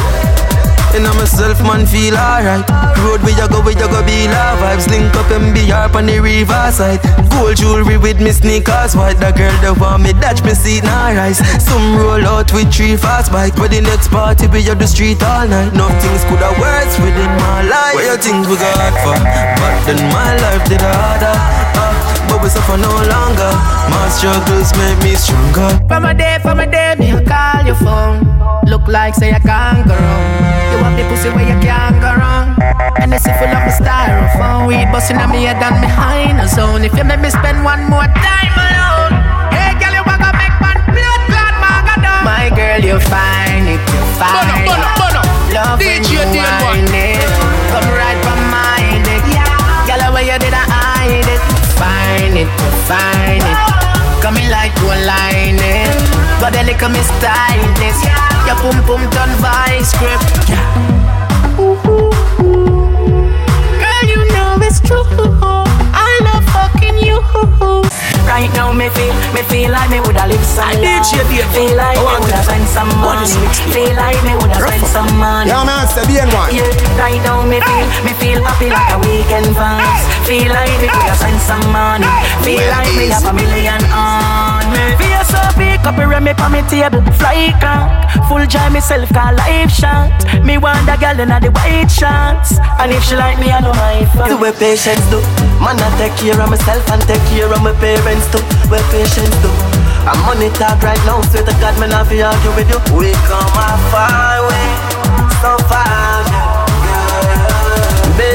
[0.94, 2.62] And I'm myself, man, feel alright.
[3.02, 4.86] Road where you go, where you go, be la vibes.
[4.88, 7.02] Link up and be up on the riverside.
[7.34, 9.18] Gold jewelry with me sneakers white.
[9.18, 11.42] The girl that want me dash me seat now rise.
[11.58, 13.58] Some roll out with three fast bike.
[13.58, 15.74] But the next party be on the street all night.
[15.74, 17.98] Nothing's could have worse within my life.
[17.98, 19.18] What you think we got for?
[19.18, 21.34] But then my life did harder.
[21.74, 21.90] Uh,
[22.30, 23.52] but we suffer no longer.
[23.90, 25.74] My struggles make me stronger.
[25.90, 28.33] From a day, from a day, me I call your phone.
[28.74, 30.26] Look like say I can't go wrong.
[30.74, 32.58] You have the pussy where you can't go wrong.
[32.98, 34.66] And this full of my styrofoam.
[34.66, 36.82] Weed busting on me head and behind a zone.
[36.82, 39.14] If you make me spend one more time alone.
[39.54, 41.54] Hey, girl, you wanna make man blood clot.
[42.26, 45.22] My girl, you fine it, you fine Bono, bono, bono.
[45.54, 46.66] Love when DJ you Daneone.
[46.66, 47.30] whine it.
[47.70, 49.22] Come right from my neck.
[49.86, 51.42] Girl, where you did I hide it?
[51.78, 53.60] Find it, you find it.
[54.18, 55.94] Coming like one line it.
[56.42, 58.33] But the liquor me stylist.
[58.46, 60.50] Your pum pum done by script.
[60.50, 61.60] Yeah.
[61.60, 62.12] Ooh, ooh.
[63.80, 65.08] Girl, you know it's true.
[65.96, 67.24] I love fucking you.
[68.28, 71.08] Right now me feel, me feel like me woulda lived some life.
[71.56, 73.32] Feel like me woulda spent some money.
[73.72, 75.48] Feel like me woulda spent some money.
[75.48, 76.04] Yeah man, it's the
[76.36, 76.52] one.
[76.52, 80.04] Yeah, right now me feel, me feel happy like a weekend vibes.
[80.28, 82.12] Feel like me woulda spent some money.
[82.44, 85.00] Feel like me have a million on me.
[85.00, 87.04] Feel so big copy me on me table.
[87.20, 90.10] Fly cock, full joy myself call life shot.
[90.42, 93.76] Me want a girl in the white shots, and if she like me, I know
[93.76, 94.30] my fault.
[94.32, 95.20] Do where patience do.
[95.60, 98.42] Man, I take care of myself and take care of my parents too.
[98.72, 99.52] Where patience do.
[100.08, 102.80] I'm money talk right now, swear to God, man, I feel argue with you.
[102.98, 104.68] We come a far way,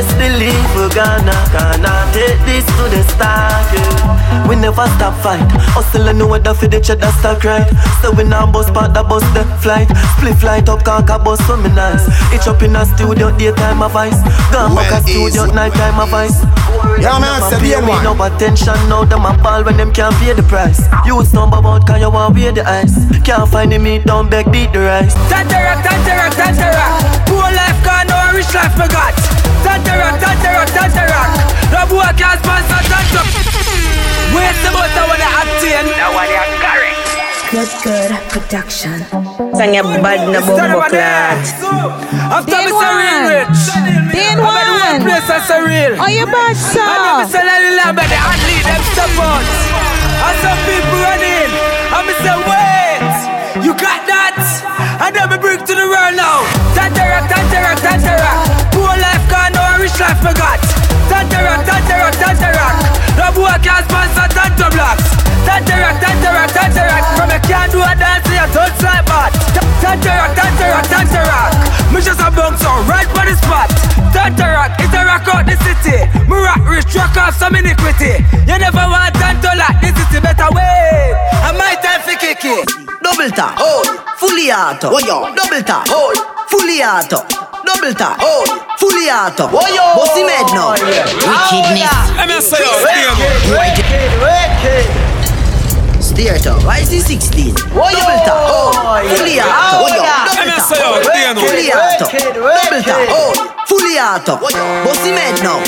[0.08, 4.48] Best believe we're gonna, gonna take this to the start, yeah.
[4.48, 5.44] We never stop fight.
[5.76, 7.68] Hustle and know whether for the cheddar stock right.
[8.00, 9.88] So we now bus part the bus the flight.
[10.16, 12.08] Split flight up, can't bus for me nice.
[12.32, 14.16] Itch up in a studio, daytime of ice.
[14.52, 16.40] Gone back a studio, nighttime of ice.
[17.00, 18.04] Yeah, man, say bien me one.
[18.04, 20.80] no attention now, them a ball when them can't pay the price.
[21.04, 22.96] You stumble about cause you want wear the ice.
[23.24, 25.14] Can't find the meat, down beg beat the rice.
[25.28, 26.86] Tantera, tantera, tantera.
[27.28, 29.12] Poor life gone, no rich life forgot.
[29.64, 31.20] Tantera, tantera, tantera.
[31.72, 33.22] No boy can sponsor tantra.
[34.34, 35.84] Waste the butter when they obtain.
[35.96, 36.92] Now when they carry.
[37.50, 38.98] Good, good production.
[39.56, 41.40] Sang a bad na bombo clat.
[42.28, 43.60] After me say real rich.
[44.12, 45.02] Then I bet the one.
[45.08, 45.92] place I say real.
[45.96, 47.18] Oh, you bad And then sir.
[47.18, 49.48] me say let the lamb and the hand lead them step out.
[50.28, 51.50] And some people run in.
[51.96, 53.64] And me say wait.
[53.64, 54.36] You got that?
[55.00, 56.44] And then me bring to the world now.
[56.76, 57.32] Tantera, tantera, tantera.
[57.32, 57.37] Poor life
[59.98, 60.60] rich life forgot.
[61.10, 62.66] Tantera, tantera, tantera.
[63.18, 65.02] No boy can sponsor tantra blocks.
[65.44, 66.96] Tantera, tantera, tantera.
[67.16, 69.32] From a can't do a dance, you don't like bad.
[69.82, 71.38] Tantera, tantera, tantera.
[71.92, 73.70] Me just a bounce on right on the spot.
[74.14, 75.98] Tantera is a rock out the city.
[76.28, 78.22] Me rock rich, rock off some iniquity.
[78.46, 81.14] You never want tanto like this city, better wait.
[81.48, 82.68] And my time for kick it.
[83.02, 83.82] Double tap, oh,
[84.18, 84.90] fully auto.
[84.92, 85.34] Oh.
[85.34, 86.12] Double tap, oh,
[86.48, 87.48] fully auto.
[87.68, 88.48] Double tap, oh,
[88.80, 89.44] fully auto.
[89.52, 89.92] Oh, yo.
[89.92, 90.72] Bossy made now.
[90.72, 91.92] Wickedness.
[92.16, 92.72] Let me say yo,
[96.00, 97.52] Steer to YC16.
[97.68, 97.92] Double
[98.24, 98.72] tap, oh,
[99.12, 99.84] fully auto.
[99.84, 100.00] Oh, yo.
[100.00, 101.40] Let me Double tap, Dano.
[101.44, 102.08] fully auto.
[102.08, 103.36] Double tap, oh,
[103.68, 104.40] fully auto.
[104.40, 105.60] Bossy made now.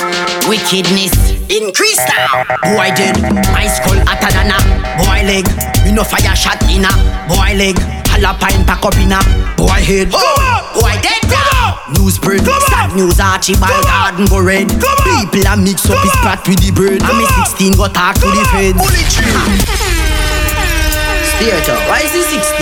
[0.48, 1.12] Wickedness
[1.52, 2.48] increase now.
[2.64, 3.20] Boy did
[3.52, 4.58] my skull hotter than a
[5.04, 5.44] boy leg.
[5.84, 6.92] You know fire shot in a
[7.28, 7.76] boy leg.
[8.16, 9.20] Alapine pack up in a
[9.54, 10.08] boy head.
[10.14, 11.59] Oh, Boy dead now.
[11.98, 12.40] News spread.
[12.70, 14.68] Sad news Archibald garden go red.
[14.68, 17.02] People a mix up his spot with the bird.
[17.02, 18.78] And me 16 go talk to the feds.
[21.36, 22.60] Steer to YC16.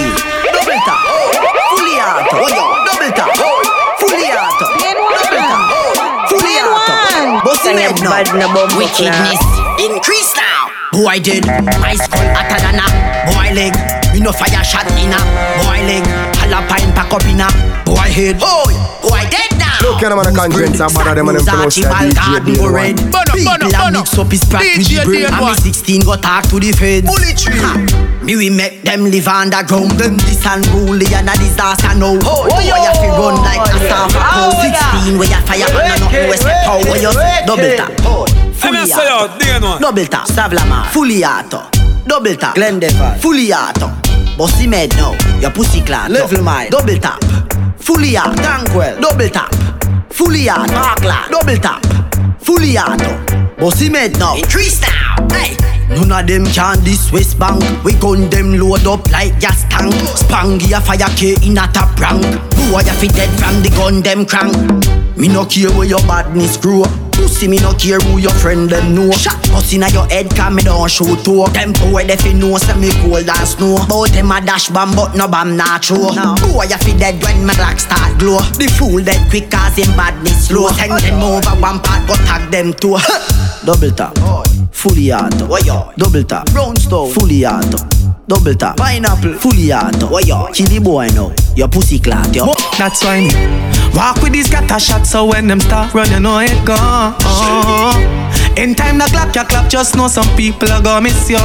[0.54, 1.28] Double tap, oh,
[1.74, 2.64] fully out, Oh, yo.
[2.86, 3.60] Double tap, oh,
[3.98, 4.66] fully auto.
[4.78, 5.74] Then Double tap, one.
[5.74, 5.92] oh,
[6.30, 6.94] fully Then auto.
[6.94, 7.44] one.
[7.44, 8.10] Bossy Sang a made now.
[8.10, 9.80] bad na bombo Wickedness clat.
[9.82, 10.70] increase now.
[10.92, 11.44] Boy did
[11.82, 12.86] my skull hotter than a
[13.34, 13.74] boy leg.
[14.14, 15.20] You know fire shot in a
[15.66, 16.06] boy leg.
[16.48, 17.48] Alapine pack up in a
[17.84, 18.40] boy head.
[18.40, 18.72] Boy,
[19.04, 19.76] boy dead now.
[19.84, 21.84] Look at them on the conference and bother them and them to know DJ
[22.16, 22.72] garden go Dano.
[22.72, 22.96] red.
[23.12, 24.00] Bono, People bono, a bono.
[24.00, 25.28] mix up his spot with the brain.
[25.28, 27.04] And me 16 go talk to the feds.
[27.04, 27.60] Bullet tree.
[27.60, 27.76] Ha.
[28.24, 29.92] Me we make them live underground.
[30.00, 32.16] Them this unruly and a disaster now.
[32.24, 34.48] Oh, boy, you fi run like a oh, staff cow.
[35.04, 36.80] 16 where you fire and nothing we step out.
[36.88, 37.92] Where you say double tap.
[38.58, 39.38] Let me Fully say yo, auto.
[39.38, 39.78] Dano.
[39.78, 41.62] Double tap, Savlamar, fully auto.
[42.08, 43.16] Double tap, Glendeville.
[43.20, 44.07] fully auto.
[44.38, 46.12] Bossy made now, your pussy clad.
[46.12, 46.70] Level mine.
[46.70, 47.20] Double tap,
[47.76, 48.40] fully auto.
[48.40, 49.00] Tankwell.
[49.00, 49.52] Double tap,
[50.12, 50.72] fully auto.
[50.72, 51.32] Parkland.
[51.32, 51.84] Double tap,
[52.40, 53.18] fully auto.
[53.56, 54.36] Bossy made now.
[54.36, 55.26] Increase now.
[55.32, 55.56] Hey.
[55.90, 57.60] None of them can this West Bank.
[57.82, 59.92] We gun them load up like gas tank.
[60.16, 62.22] Spangy a fire K in a top rank.
[62.70, 64.54] Boy a fi dead from the gun them crank.
[65.16, 66.84] Me no care where your badness grow.
[67.18, 69.10] Pussy me no care who your friend them know.
[69.10, 71.50] Shot bust inna your head can me don't show to.
[71.52, 73.76] Them boy they fi know say me cold as snow.
[73.88, 76.08] Bout them a dash bomb but no bomb not true.
[76.40, 78.38] Boy a fi dead when my clock start glow.
[78.56, 80.68] The fool dead quick cause him badness slow.
[80.70, 82.96] Send them over one part but tag them too.
[83.64, 84.16] Double tap,
[84.72, 85.46] fully auto.
[85.98, 87.76] Double tap, brownstone, fully auto.
[88.26, 90.08] Double tap, pineapple, fully auto.
[90.52, 92.46] Kill the boy now, your pussy clot, yo.
[92.78, 93.30] That's why me
[93.92, 97.14] walk with these scatter shots so when them start run, you know it gone.
[97.18, 98.54] Uh-huh.
[98.56, 101.38] In time the clap, you clap, just know some people are gonna miss you.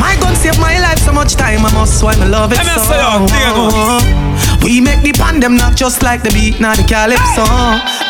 [0.00, 4.31] My gun saved my life so much time, I must why me love it so.
[4.62, 4.70] Say yo, Dano.
[4.70, 7.44] We make the pan them not just like the beat, not the calypso.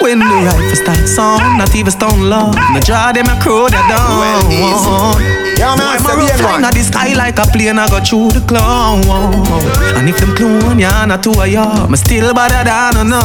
[0.03, 2.55] When the rifle start song, not even stone love.
[2.75, 5.21] Me draw them a crow they down.
[5.59, 6.65] Yeah, man, Boy, say my rough bien flying one.
[6.65, 9.05] at the sky like a plane, I go through the cloud.
[9.97, 11.87] And if them clone one ya, not two of ya.
[11.87, 13.23] Me still better than a no.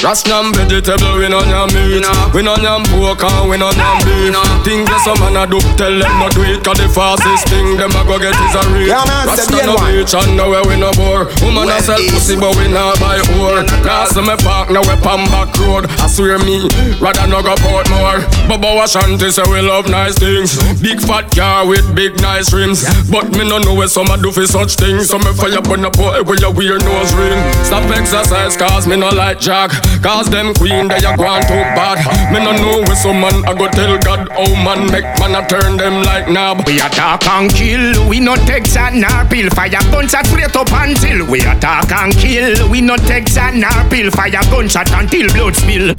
[0.00, 2.00] Rasnam vegetable, we no yam meat
[2.32, 4.32] We no yam pork and we no yam beef
[4.64, 7.76] Things that some man a do, tell them not do it Cause the fastest thing
[7.76, 9.92] them a go get is a real Yeah, man, say Rasta the no one.
[9.92, 13.64] beach and nowhere we no bore Woman a sell pussy but we not buy whore.
[13.84, 15.86] Last me park now we pan back road.
[16.00, 16.64] I swear me,
[17.00, 18.20] rather no go port more.
[18.48, 20.56] Bubba Ashanti say we love nice things.
[20.80, 22.84] Big fat car with big nice rims.
[23.10, 25.08] But me no know where some a do for such things.
[25.10, 27.38] So me fire on the boy with your weird nose ring.
[27.64, 29.70] Stop exercise cause me no like jack.
[30.02, 31.98] Cause them queen they a gone too bad.
[32.32, 35.46] Me no know where some man I go tell God Oh man make man a
[35.46, 36.66] turn them like knob.
[36.66, 39.50] We attack and kill, we no take shot nor pill.
[39.50, 42.68] Fire gunshot straight up until we attack and kill.
[42.70, 44.10] We no take shot nor pill.
[44.10, 45.94] Fire gunshot until blood spill.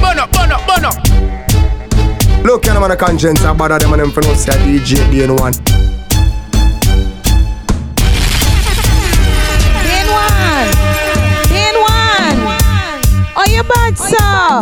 [0.00, 0.96] Burn up, burn up, burn up.
[2.44, 5.54] Look, you know, man, the conscience are better than them for no say DJ Daneone.
[9.80, 10.70] Dan one.
[11.48, 12.38] Dan one.
[13.36, 14.60] Oh, you bad, sir.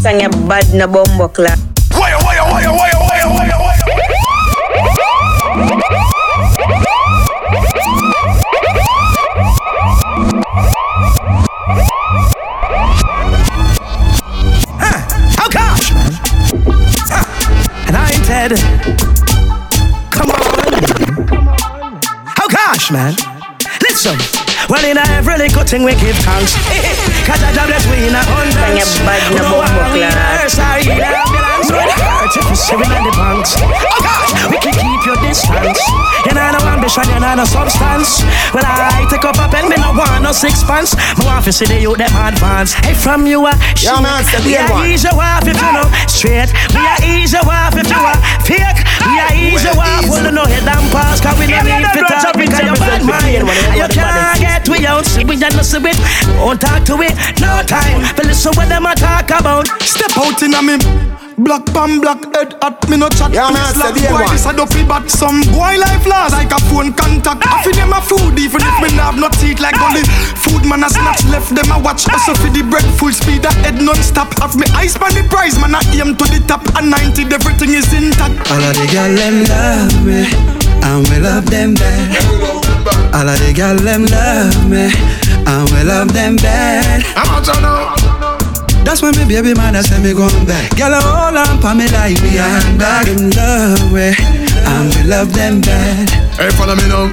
[0.00, 1.58] Sang ya bad na bombo clock.
[1.96, 2.83] Wire, wire, wire, wire, wire, wire,
[18.44, 18.60] Ain't.
[20.12, 20.36] Come on.
[22.40, 23.14] Oh gosh, man.
[23.80, 24.18] Listen.
[24.68, 26.54] Well, in every little thing we give thanks.
[26.68, 27.24] Eh, eh.
[27.24, 28.54] Cause I job bless we in a hundreds.
[28.54, 29.40] Sang ya bad na
[31.72, 32.90] We don't bombo want we in clock.
[32.90, 33.54] our side, in our ambulance.
[33.54, 34.14] When it hurts if we sitting on the.
[34.14, 35.80] Oh we can keep your distance.
[36.26, 38.24] You know no ambition, you know no substance.
[38.52, 40.96] Well, I take up a pen, me no want no sixpence.
[41.18, 42.74] Me want to see the youth them advance.
[42.74, 43.54] Hey, from you a
[44.02, 44.86] man, we one.
[44.88, 46.50] easy wife if you know straight.
[46.74, 48.80] We are easy wife if you are fake.
[49.04, 51.20] We are easy wife when you know head and pass.
[51.20, 53.46] Cause we don't need to talk because you're bad mind.
[53.76, 55.98] You can't get we out, see we just see it.
[56.40, 58.02] Won't talk to it, no time.
[58.16, 59.68] But listen what them a talk about.
[59.82, 63.34] Step out in a me Black pan black head at me no chat.
[63.34, 64.30] Yeah, Me man, slap say the boy one.
[64.30, 67.42] this a dopey but some boy life lost like a phone contact.
[67.42, 70.06] I feel them a food even if me nah have no teeth like gully.
[70.38, 72.06] Food man a snatch left them a watch.
[72.06, 74.30] Us for the bread full speed a head non-stop.
[74.38, 76.62] Have me eyes pan the prize man a aim to the top.
[76.78, 78.38] And 90 everything is intact.
[78.54, 80.22] All of the girl them love me,
[80.86, 82.14] and we love them back.
[83.10, 84.86] All of the girl them love me,
[85.50, 87.02] and we love them bad.
[87.18, 88.03] I'm out now.
[88.84, 90.76] That's why me baby man I say me come back.
[90.76, 93.06] Girl, hold on for me like me handbag.
[93.08, 96.08] Them love we, and we love them bad.
[96.36, 97.08] Hey, follow me now.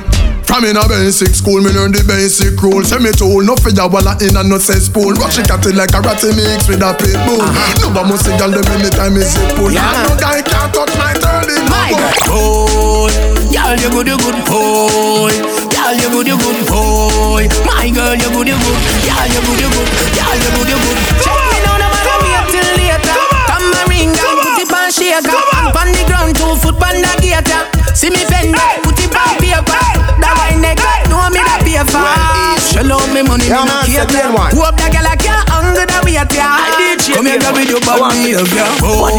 [0.45, 2.91] From in a basic school, me learn the basic rules.
[2.91, 5.15] Say me tool, no for ya walla in a no cesspool.
[5.15, 7.39] Rush it at it like a ratty mix with a pit bull.
[7.39, 7.87] Uh-huh.
[7.87, 9.71] No one must say girl them anytime me zip pull.
[9.71, 9.87] Yeah.
[10.03, 11.95] No guy can't touch my dirty My
[12.27, 13.15] boy,
[13.47, 15.31] y'all you good, you good boy.
[15.71, 17.47] Y'all you good, you good boy.
[17.63, 18.79] My girl, you good, you good.
[19.07, 19.87] Y'all you good, you good.
[20.19, 21.40] Y'all you good, you good.
[24.91, 25.39] Shaker.
[25.55, 27.63] And on the ground, two foot on the gator.
[27.95, 29.79] See me bend back, put it on paper.
[30.19, 32.03] That wine neck, know me that pay for.
[32.59, 34.27] Shell out me money, Yeah, me no cater.
[34.55, 36.31] Hope that girl I can't hunger the wait
[37.09, 37.15] ya.
[37.15, 38.67] Come here, girl, with your bad behavior.
[38.81, 39.13] Boy,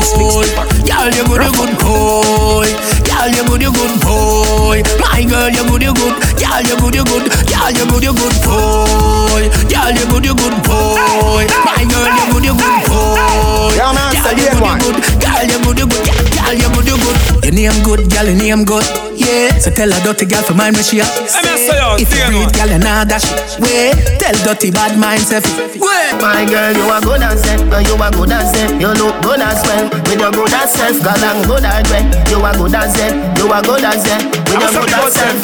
[0.87, 2.69] y'all you good, you good boy.
[3.09, 4.83] Y'all you good, you good boy.
[5.01, 6.15] My girl, you good, you good.
[6.41, 7.25] Y'all you good, you good.
[7.51, 9.45] Y'all you good, you good boy.
[9.71, 11.45] Y'all you good, you good boy.
[11.65, 13.75] My girl, you good, you good boy.
[13.77, 14.99] Yeah, man, Y'all say you the good, you good.
[15.23, 16.05] Girl, you good, you good.
[16.35, 17.45] Y'all you good, you good.
[17.45, 19.12] Your name good, girl, your name good.
[19.23, 21.05] Yeah, so tell a dirty girl for mind me she a.
[21.07, 22.53] Let me say If you damn breed, one.
[22.59, 23.39] girl, you nah dash it.
[23.63, 25.39] Wait, tell dirty bad mind say.
[25.79, 26.13] Wait.
[26.21, 29.17] My girl, you are good as it, uh, you are good as it, you look
[29.23, 29.87] good as well.
[30.11, 32.05] With your good as self, girl, I'm good as well.
[32.31, 35.39] You are good as it, you are good as it, with your good as self.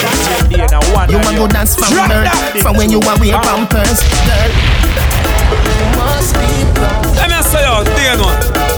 [0.53, 4.51] You are good as from birth, from when you are wear pampers, girl.
[5.55, 8.78] You must be proud, Let me say yo, damn one.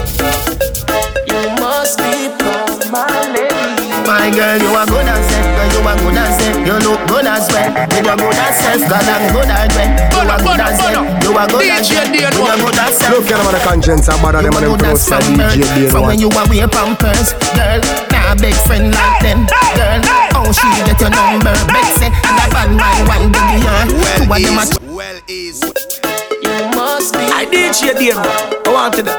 [4.21, 7.01] My girl, you are good as it, girl, you are good as it, you look
[7.09, 7.73] good as well.
[7.73, 9.89] With your good as self, girl, I'm good as well.
[10.13, 13.17] You are good as it, you are good as it, with your good as self.
[13.17, 16.05] Look, you know, man, the conscience are better than them for no say DJ From
[16.05, 16.21] when Daneone.
[16.21, 17.81] you are wear pampers, girl.
[18.13, 19.41] Nah, big friend like them,
[19.73, 20.05] girl.
[20.37, 23.89] Oh, she get your number, Betsy, and that bad man one baby her.
[23.89, 24.69] Two of them are
[25.01, 25.65] well is.
[26.45, 27.25] you must be.
[27.25, 28.29] I did you dear man.
[28.29, 29.17] I wanted that.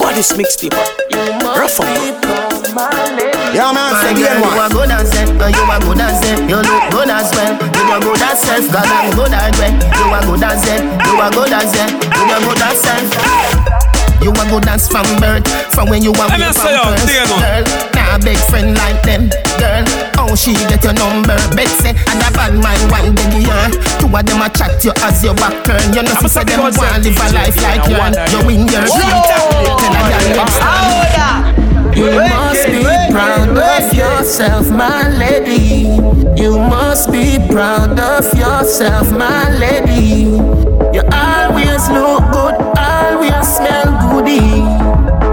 [0.00, 0.72] What is mixtape?
[0.72, 2.47] Rough up.
[2.76, 4.60] Yeah, man, My say girl, you Daneone.
[4.60, 7.56] are good as it, uh, you are good as it, you look good as well.
[7.56, 9.72] You are good as self, girl, I'm good as well.
[9.72, 13.08] You are good as it, you are good as it, you are good as self.
[14.20, 15.46] You a good dance from birth.
[15.72, 17.06] From when you a Let me from first.
[17.06, 17.64] Girl,
[17.94, 19.30] nah big friend like them.
[19.62, 19.86] Girl,
[20.18, 21.38] how she get your number?
[21.54, 23.70] Bet say and a bad man one baby yeah.
[24.02, 25.80] Two of them a chat you as your back turn.
[25.94, 28.42] You know I'm say them about want live a life like now you.
[28.42, 29.22] You win your seat.
[29.30, 31.47] Tell a girl next time.
[31.96, 35.88] You must be proud of yourself, my lady.
[36.40, 40.36] You must be proud of yourself, my lady.
[40.94, 44.62] You always look good, always smell goody.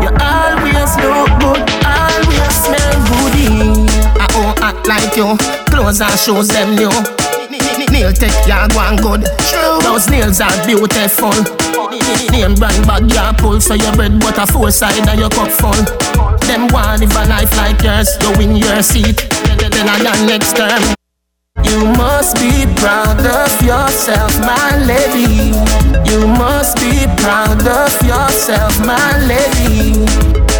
[0.03, 3.85] You always look good, always smell goody.
[4.19, 5.37] I oh act like you,
[5.69, 6.91] clothes and shoes them new.
[7.91, 9.21] Nail tech, ya go and good.
[9.83, 11.31] Those nails are beautiful.
[12.31, 16.14] Name brand bag ya pull, so your bread butter four side and your cup full.
[16.47, 19.27] Them want live a life like yours, you win your seat.
[19.75, 20.95] Then I done next term.
[21.63, 25.51] You must be proud of yourself, my lady.
[26.09, 29.97] You must be proud of yourself, my lady.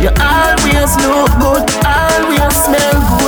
[0.02, 3.25] You always look good, always smell goody.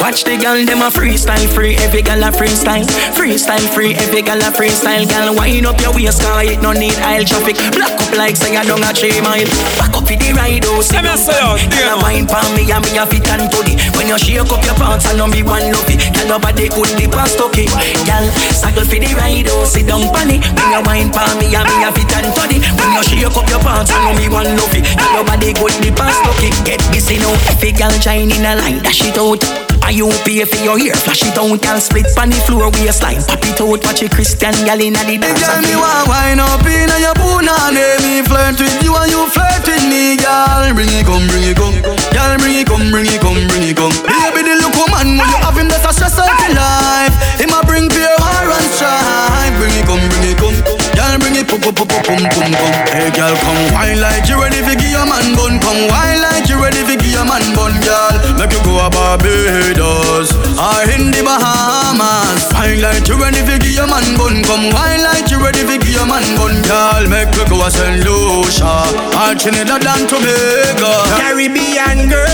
[0.00, 1.74] Watch the girl, them a freestyle free.
[1.82, 2.86] Every girl a freestyle,
[3.16, 3.94] freestyle free.
[3.94, 5.08] Every girl a freestyle.
[5.08, 7.56] Girl, wind up your waist, cause it no need aisle traffic.
[7.74, 9.48] Block up like say I don't a three mile.
[9.80, 12.02] Back up in the ride, oh, see Let me say Girl, Dano.
[12.06, 13.74] wine pon me and me a fit and toddy.
[13.98, 15.98] When you shake up your pants, I know me one love it.
[16.14, 17.66] Girl, nobody could the past okay.
[18.06, 20.14] Girl, cycle for the ride, oh, sit down it.
[20.14, 22.62] When you wine pon me and me a fit and toddy.
[22.78, 24.86] When you shake up your pants, I know me one love it.
[24.86, 26.52] Girl, nobody could the past okay.
[26.62, 29.65] Get busy now, every girl shine in a line, dash it out.
[29.86, 30.98] Are you pay for your ear?
[30.98, 33.22] Flash it out, girl, split pon the floor waistline.
[33.22, 35.38] Pop it out, watch a Christian girl in a the dance.
[35.38, 39.62] Girl, me want wine up in your punani Me flirt with you and you flirt
[39.62, 41.78] with me, girl Bring it come, bring it come
[42.10, 45.28] Girl, bring it come, bring it come, bring it come Baby, the look woman when
[45.30, 48.68] you have him that's a stress out your life Him a bring pure war and
[48.74, 50.85] strife Bring it come, bring it come
[51.16, 54.28] Girl, bring it pum pum pum pum pum pum pum Hey, girl, come wine like
[54.28, 57.24] you ready for give your man bun Come wine like you ready for give your
[57.24, 60.28] man bun, girl Make you go a Barbados
[60.60, 65.00] Or in the Bahamas Wine like you ready for give your man bun Come wine
[65.08, 68.04] like you ready for give your man bun, girl Make you go a St.
[68.04, 68.76] Lucia
[69.16, 72.28] Or Trinidad and Tobago Caribbean girl.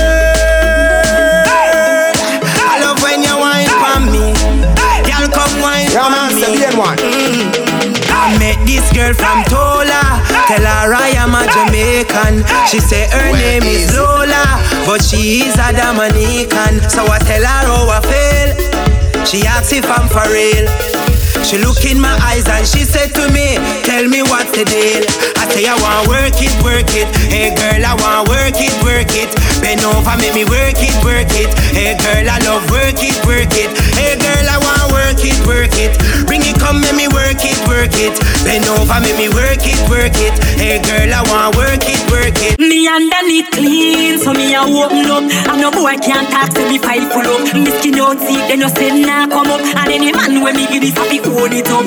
[2.66, 4.34] I love when you wine for me.
[5.06, 6.42] Girl, come wine Yeah, for man, me.
[6.42, 6.98] say the one.
[6.98, 7.61] I
[8.38, 10.20] met this girl from Tola.
[10.48, 12.44] Tell her I am a Jamaican.
[12.68, 16.82] She say her name is Lola, but she is a Dominican.
[16.90, 19.24] So I tell her how I feel.
[19.24, 20.66] She asks if I'm for real.
[21.46, 25.02] She look in my eyes and she said to me, Tell me what's the deal.
[25.38, 27.08] I say I want work it, work it.
[27.30, 29.30] Hey girl, I want work it, work it.
[29.62, 31.50] Bend over, make me work it, work it.
[31.70, 33.70] Hey girl, I love work it, work it.
[33.94, 35.94] Hey girl, I want work it, work it.
[36.26, 38.14] Bring it, come, make me work it, work it.
[38.46, 40.34] Bend over, make me work it, work it.
[40.54, 42.54] Hey girl, I want work it, work it.
[42.62, 45.26] Me underneath clean, so me a open up.
[45.50, 47.42] And no boy can't talk to me file full up.
[47.58, 49.60] Me skin out see, then you say nah come up.
[49.82, 51.84] And any man when me give this happy hold it up.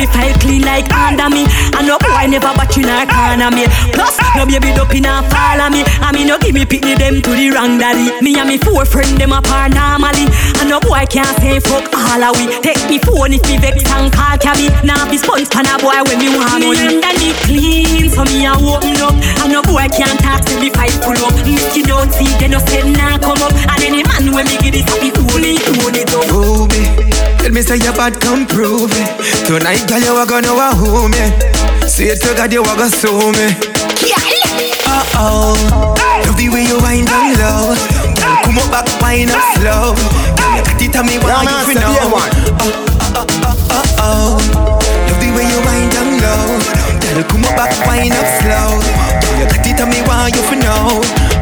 [0.00, 1.44] Me file clean like under me.
[1.76, 3.68] And no boy never batch in a corner me.
[3.92, 5.84] Plus, no baby up in a follow me.
[6.28, 8.12] And no give me pick them to the wrong daddy.
[8.20, 10.28] Me and me four friend them apart normally.
[10.60, 12.52] And no boy can't say fuck all of we.
[12.60, 14.68] Take me phone if me vex and call cabby.
[14.84, 16.76] Now be sponge pan a boy when me want money.
[16.76, 19.16] Me underneath clean, so me a open up.
[19.40, 21.32] And no boy can't talk to me fight pull up.
[21.48, 23.56] Me skin don't see, then no say nah come up.
[23.72, 26.28] And any man when me give this happy hold it, hold it up.
[26.28, 26.92] Ruby,
[27.40, 29.08] tell me say you bad, come prove it.
[29.48, 31.24] Tonight, girl, you are gonna want who me.
[31.88, 33.48] Say to God, you are gonna sue me.
[34.12, 34.37] Uh
[35.16, 35.54] oh,
[36.26, 37.74] love the way you wind down low.
[38.16, 39.94] Girl, come up back, wind up slow.
[40.36, 41.94] Girl, you got it on me, why you fi know?
[42.08, 42.28] Uh,
[42.58, 44.38] uh, uh, uh, uh, oh,
[45.08, 46.58] love the way you wind down low.
[47.00, 48.70] Girl, come up back, wind up slow.
[49.20, 51.37] Girl, you got it on me, why you fi know?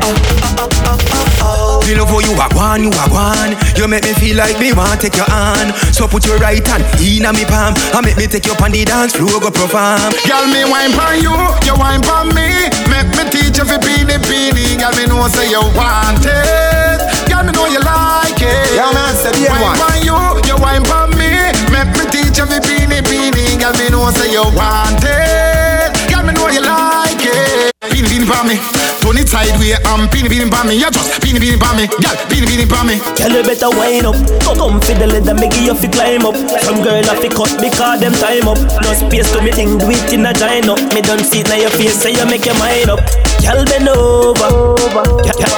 [1.86, 3.54] Me love how you are one, you are one.
[3.78, 5.70] You make me feel like me want take your hand.
[5.94, 8.74] So put your right hand in a me palm and make me take you on
[8.74, 10.10] the dance floor go perform.
[10.26, 11.30] Girl, me wine pon you,
[11.62, 12.66] you wine pon me.
[12.90, 14.74] Make me teach you fi beanie beanie.
[14.82, 16.98] Girl, me know say you want it.
[17.30, 18.74] Girl, me know you like it.
[18.74, 19.78] Yeah, man, say the wine one.
[19.78, 21.30] pon you, you wine pon me.
[21.70, 23.62] Make me teach you fi beanie beanie.
[23.62, 25.94] Girl, me know say you want it.
[26.10, 27.75] Girl, me know you like it.
[28.06, 28.56] Beanie beanie pon me.
[29.00, 30.74] Turn it and beanie beanie pon me.
[30.74, 31.86] You just beanie beanie pon me.
[31.86, 32.96] Girl, beanie beanie pon me.
[33.18, 34.14] Girl, you better wind up.
[34.42, 36.36] Come, come for the leather, make you fi climb up.
[36.62, 38.58] Some girl have fi cut because them time up.
[38.82, 40.78] No space to me thing, do it in a giant up.
[40.94, 43.00] Me don't see it now your face, so you make your mind up.
[43.42, 44.50] Girl bend over,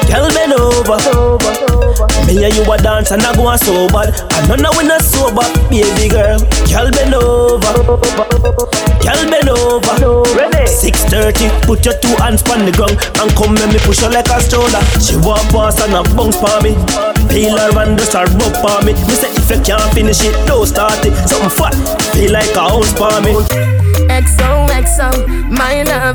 [0.08, 0.98] girl bend over.
[2.26, 4.12] Me and you a dance and I go on so bad.
[4.32, 6.38] I know now we not sober, baby girl.
[6.68, 7.72] Girl bend over,
[9.00, 10.66] girl bend over.
[10.66, 14.10] Six thirty, put your two hands on the ground and come let me push her
[14.10, 14.82] like a stroller.
[15.00, 16.76] She walk past and a bounce for me.
[17.32, 18.92] Peel her and just a rub for me.
[19.08, 21.16] Me say if you can't finish it, don't start it.
[21.26, 21.74] Something fat,
[22.12, 23.87] feel like a ounce for me.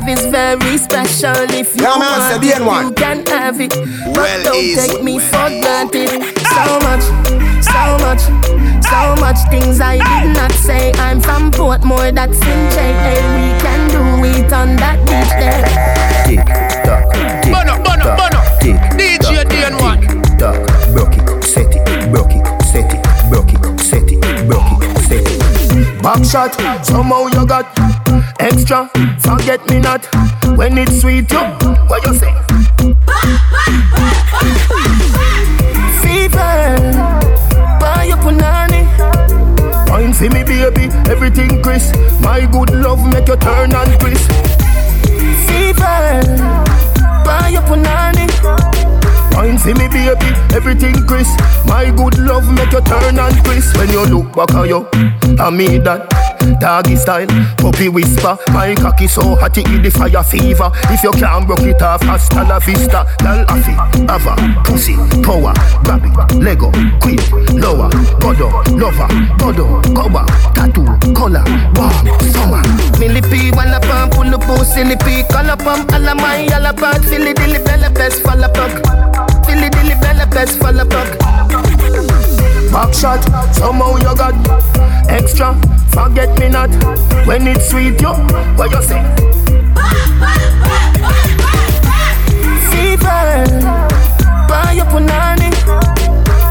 [0.04, 1.34] XOXO, love is very special.
[1.50, 2.84] If you Yeah, man, want it, the one.
[2.86, 3.74] you can have it.
[3.76, 4.88] Well, but don't easy.
[4.88, 6.10] take me for granted.
[6.46, 6.54] Ah!
[6.54, 7.04] So much,
[7.64, 8.22] so much,
[8.84, 10.32] so much things I did ah!
[10.34, 10.92] not say.
[10.94, 13.14] I'm from Portmore, that's in J.A.
[13.34, 15.64] We can do it on that beach there.
[16.26, 16.44] Tick
[16.84, 18.40] tock, tick Bono, bono, tock, bono.
[18.60, 20.00] tick DJ tock, Daneone.
[20.00, 20.58] tick tock,
[20.92, 25.26] broke it, set it, broke it, set it, broke it, set it, broke it, set
[25.26, 26.02] it.
[26.02, 27.66] Back shot, somehow you got
[28.54, 28.88] extra.
[29.18, 30.06] Forget me not
[30.56, 31.30] when it's sweet.
[31.30, 31.44] You,
[31.90, 32.32] what you say?
[36.02, 36.78] Fever,
[37.80, 38.82] buy your punani.
[39.90, 41.94] Wine for me, baby, everything crisp.
[42.20, 44.30] My good love make you turn and crisp.
[45.46, 46.22] Fever,
[47.26, 48.26] buy your punani.
[49.34, 51.38] Wine for me, baby, everything crisp.
[51.66, 53.76] My good love make you turn and crisp.
[53.76, 54.86] When you look back at you,
[55.40, 56.23] I mean that.
[56.60, 57.26] Doggy style,
[57.58, 58.36] puppy whisper.
[58.52, 60.70] My cocky so hot it the fire fever.
[60.90, 63.06] If you can't broke it off, hasta la vista.
[63.22, 63.74] Lal afi,
[64.08, 65.52] ava, pussy, power,
[65.84, 66.70] it, Lego,
[67.00, 67.20] queen,
[67.58, 69.08] lower, godo, lover,
[69.38, 70.24] godo, cover,
[70.54, 71.44] tattoo, color,
[71.76, 72.62] warm, summer.
[72.98, 76.14] Millipede, wanna pump, pull the pussy, lippy, color pump, alla
[76.72, 78.72] bad, filly dilly bella best, fall apart.
[79.46, 82.13] Filly dilly bella best, fall apart.
[82.74, 83.22] Back shot,
[83.54, 84.34] somehow you got
[85.08, 85.54] extra.
[85.94, 86.70] Forget me not
[87.24, 88.14] when it's sweet, yo.
[88.58, 88.98] What you say?
[92.66, 93.46] Fever,
[94.48, 95.54] buy your punani.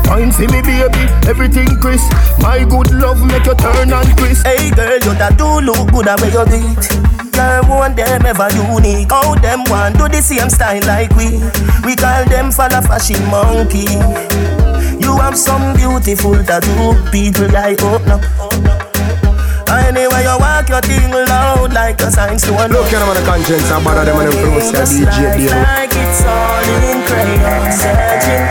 [0.08, 2.10] Wine for me, baby, everything crisp.
[2.40, 4.46] My good love make you turn and crisp.
[4.48, 7.32] Hey girl, you that do look good at where you do.
[7.32, 9.12] Girl, one them ever unique.
[9.12, 11.44] How them want do the same style like we.
[11.84, 14.63] We call them follow fashion monkey.
[15.04, 18.94] You have some beautiful tattoo, people like oh, open up.
[19.74, 22.70] Anyway, you walk your thing loud like a sign stone.
[22.72, 25.06] Look at them on the conscience and bother them on them close to Just DJ
[25.06, 25.60] like, Dale.
[25.60, 28.46] like it's all in crayon searching.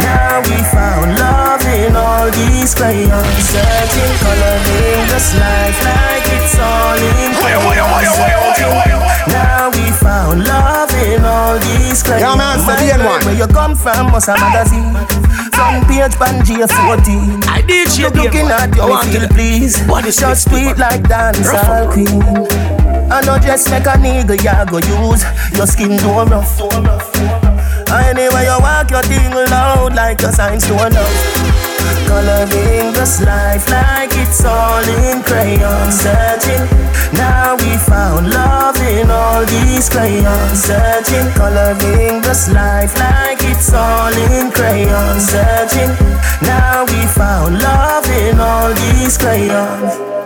[0.00, 6.96] Now we found love in all these crayons searching, coloring just like like it's all
[6.96, 9.34] in crayon searching.
[9.34, 12.22] Now we found love in all these crayons.
[12.22, 13.24] Yeah, man, My steady and girl, one.
[13.26, 14.14] Where you come from?
[14.14, 15.27] Must a magazine.
[15.58, 17.42] From page Pangea 14.
[17.50, 19.74] I did you Look looking at you, me feel please.
[20.16, 22.22] Just sweet like dancehall queen.
[23.10, 25.24] I know just make a nigga ya go use
[25.56, 26.60] your skin do rough.
[27.90, 31.67] Anyway you walk your thing loud like your signs to love.
[32.06, 36.64] Coloring this life like it's all in crayon searching.
[37.12, 41.30] Now we found love in all these crayons searching.
[41.34, 45.90] Coloring this life like it's all in crayon searching.
[46.42, 50.17] Now we found love in all these crayons.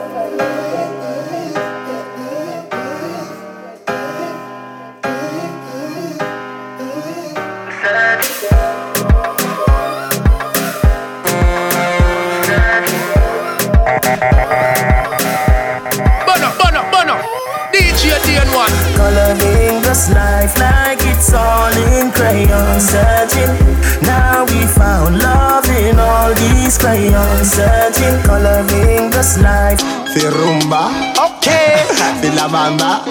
[19.92, 23.52] This life like it's all in crayon searching.
[24.00, 28.16] Now we found love in all these crayons searching.
[28.24, 29.84] Coloring this life.
[30.16, 31.84] Fi rumba, okay.
[32.24, 33.04] Fi la bamba.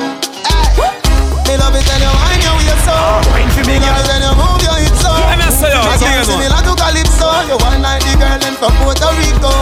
[1.45, 2.97] Me love it when you wind your waist so.
[3.29, 5.13] Wine me, Me love it when you move your hips so.
[5.13, 6.49] Yeah, me say, yo, Me sing it, sing man.
[6.49, 7.29] similar to calypso.
[7.45, 9.53] You one like the girl them from Puerto Rico.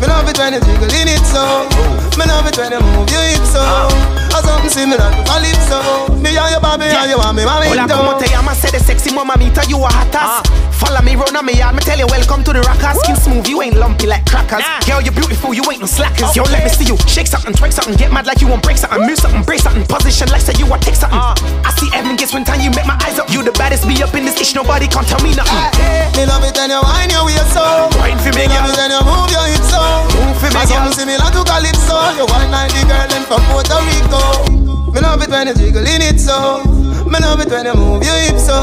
[0.00, 1.68] Me love it when you jiggle in it so.
[2.16, 4.25] Me love it when you move your hips so.
[4.66, 5.78] Something similar to calypso.
[6.18, 8.64] Me and your baby and you want me mommy Hola, ¿cómo te llamas?
[8.64, 10.42] Eres sexy mamita, you a hot ass.
[10.42, 10.42] Ah.
[10.72, 12.98] Follow me, run on me yard, me tell you welcome to the rockers.
[13.00, 14.66] Skin smooth, you ain't lumpy like crackers.
[14.82, 16.34] Girl, you're beautiful, you ain't no slackers.
[16.34, 18.62] Oh, Yo, let me see you shake something, twerk something, get mad like you want
[18.62, 21.18] break something, move something, break something, position like say you want take something.
[21.18, 21.38] Ah.
[21.62, 23.30] I see Evan gets when time you make my eyes up.
[23.30, 25.54] You the baddest, be up in this ish, nobody can't tell me nothing.
[25.78, 27.62] Eh, eh, me love it when you wind your waist so.
[28.02, 29.78] Wine for me, Me love it when you move your hips so.
[30.10, 30.90] Move for me, girl.
[30.90, 32.18] similar to calypso.
[32.18, 34.55] You one like the girl them from Puerto Rico.
[34.92, 36.62] Me love it when you jiggle in it so.
[37.06, 38.56] Me love it when you move your hips so.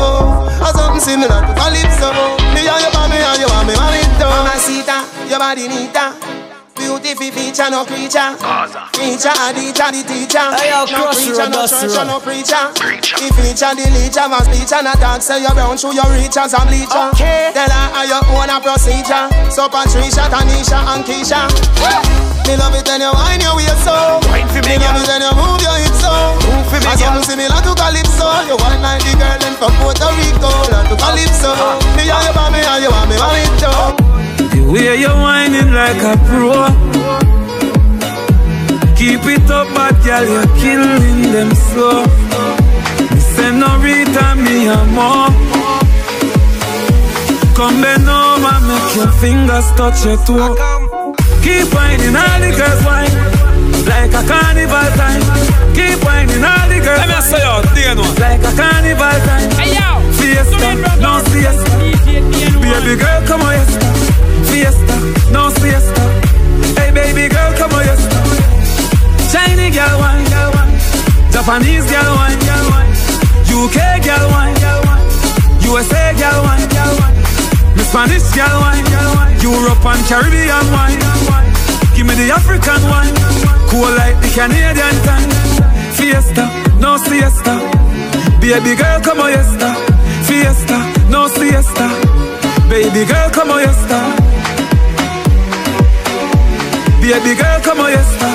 [0.62, 2.10] Or something similar to calypso.
[2.56, 4.28] Me and your mommy and you want me mommy too.
[4.28, 6.16] Mamacita, your body nita.
[6.76, 8.36] beauty fi feature no creature.
[8.94, 10.48] Teacher a teacher the teacher.
[10.58, 12.08] Hey, yo, no cross preacher road, no that's church road.
[12.08, 12.64] no preacher.
[13.22, 16.54] He feature the leacher man speech and a talk say you brown through your reachers
[16.54, 17.06] and bleacher.
[17.56, 19.26] Tell her how you own a procedure.
[19.52, 22.33] So Patricia, Tanisha and Keisha.
[22.48, 24.20] Me love it when you whine your waist so.
[24.68, 26.12] Me love it when you move your hips so.
[26.84, 28.28] As something similar to calypso.
[28.50, 30.52] You want like the girl them from Puerto Rico.
[30.70, 31.52] Like to calypso.
[31.96, 34.04] Me and you want me and you want me want it too.
[34.52, 36.68] The way you're whining like a pro.
[38.96, 42.06] Keep it up, bad girl, you're killing them slow.
[43.12, 45.28] Me say no Rita, me a more.
[47.56, 50.73] Come bend over, make your fingers touch your toe.
[51.44, 53.34] Keep whining, all the girls whine
[53.86, 55.22] like a carnival time.
[55.76, 57.00] Keep whining, all the girls.
[57.04, 57.66] Let me say out,
[58.20, 59.50] Like a carnival time.
[59.60, 60.70] Hey yo, fiesta,
[61.04, 61.72] no siesta.
[62.64, 63.72] Baby girl, come on, yes.
[64.50, 64.96] Fiesta,
[65.32, 66.04] no siesta.
[66.80, 68.02] Hey baby girl, come on, yes.
[69.32, 70.74] Chinese girl wine, girl wine.
[71.32, 72.92] Japanese girl wine, girl wine.
[73.52, 75.06] UK girl wine, girl wine.
[75.68, 77.13] USA girl wine, girl wine.
[77.13, 77.13] Me
[77.94, 78.84] Spanish girl wine,
[79.14, 79.38] wine.
[79.40, 80.98] Europe and Caribbean wine,
[81.30, 81.46] wine.
[81.94, 83.14] Give me the African wine,
[83.70, 85.30] cool like the Canadian time.
[85.94, 86.50] Fiesta,
[86.82, 87.54] no siesta.
[88.42, 89.78] Baby girl, come on, yesta.
[90.26, 90.82] Fiesta,
[91.14, 91.86] no siesta.
[92.68, 94.00] Baby girl, come on, yesta.
[96.98, 98.30] Baby girl, come on, yesta.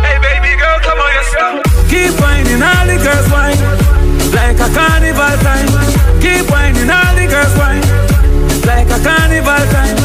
[0.00, 1.46] Hey, baby girl, come on, yesta.
[1.92, 3.60] Keep whining, all the girls whine
[4.32, 5.99] like a carnival time.
[6.20, 7.84] Keep whining, all the girls whine
[8.68, 9.96] like a carnival time.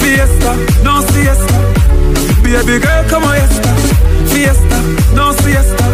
[0.00, 0.52] Fiesta,
[0.84, 1.56] no siesta.
[2.42, 3.72] Baby girl, come on, yesta.
[4.30, 4.78] Fiesta,
[5.14, 5.86] no siesta.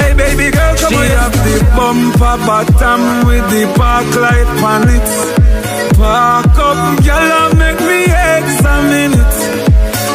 [0.00, 4.88] Hey, baby girl, come on, She have the bumper bottom with the park light on
[4.88, 5.08] it.
[5.96, 8.00] Park up, girl, and make me
[8.38, 9.34] examine it.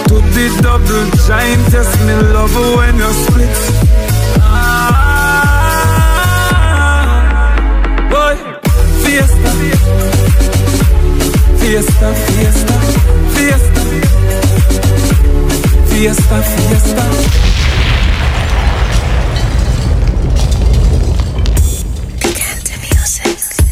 [0.09, 3.70] To the double giant, test me love when you split.
[11.71, 12.73] Fiesta, fiesta,
[13.33, 13.81] fiesta,
[15.87, 17.03] fiesta, fiesta.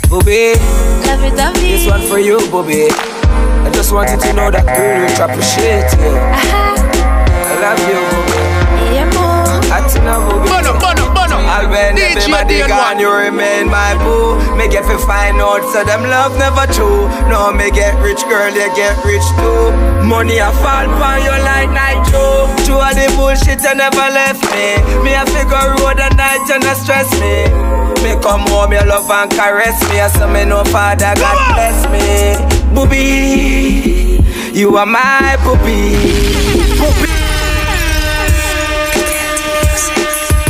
[0.08, 0.54] Booby,
[1.56, 2.88] this one for you, Booby.
[2.90, 6.16] I just wanted to know that girl will appreciate you.
[6.16, 8.40] I love you, Booby.
[9.76, 10.49] Atina, Booby.
[10.49, 10.49] Bono, bono, bono.
[10.49, 10.49] I'll
[11.68, 13.00] bend DJ everybody Dean gone, one.
[13.00, 14.38] you remain my boo.
[14.56, 17.10] Me get fi find out, so them love never true.
[17.28, 19.74] No, me get rich, girl, you get rich too.
[20.06, 22.48] Money I fall on you like nitro.
[22.66, 24.80] Two of the bullshit you never left me.
[25.04, 27.50] Me a figure road at night and not stress me.
[28.04, 30.00] Me come home, you love and caress me.
[30.18, 32.38] So me know Father God bless me.
[32.74, 34.22] Booby,
[34.58, 35.98] you are my booby.
[36.80, 37.10] Booby.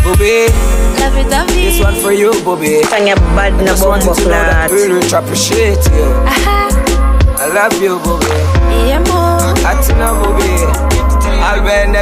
[0.03, 0.68] Booby.
[1.03, 2.81] This one for you, Booby.
[2.83, 4.69] Tanya bad na Just wanted bombo to know that clat.
[4.69, 6.07] girl will appreciate you.
[7.39, 8.27] I love you, Booby.
[9.63, 10.18] Atina, Booby.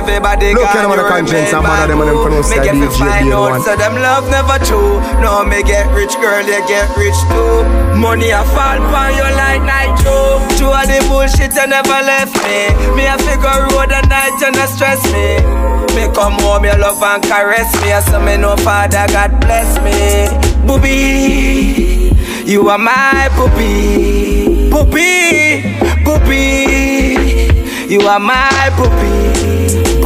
[0.08, 2.64] Everybody Look, you know what you the conscience and mother them and them pronounce that
[2.64, 5.03] DJ find out, so them love never true.
[5.20, 7.68] No, me get rich, girl, you get rich too.
[7.99, 10.39] Money I fall on you like nitro.
[10.55, 12.72] Two of the bullshit you never left me.
[12.95, 15.43] Me a figure road at night and not stress me.
[15.91, 17.91] Me come home, you love and caress me.
[18.08, 20.32] So me know Father God bless me.
[20.64, 22.16] Booby,
[22.47, 24.72] you are my booby.
[24.72, 25.68] Booby,
[26.08, 28.72] booby, you are my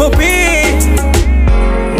[0.01, 0.41] booby.
[0.81, 1.11] Booby.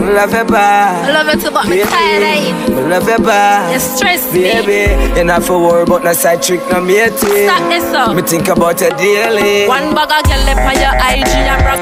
[0.01, 1.05] Love you bad.
[1.07, 2.89] I love it too, but me tired, eh?
[2.89, 3.71] Love you bad.
[3.73, 4.41] You stress me.
[4.41, 7.45] Baby, you not for worry about no side trick, no matey.
[7.45, 8.15] Stop this up.
[8.15, 9.67] Me think about you daily.
[9.67, 11.81] One bag of girl left on your IG and rock.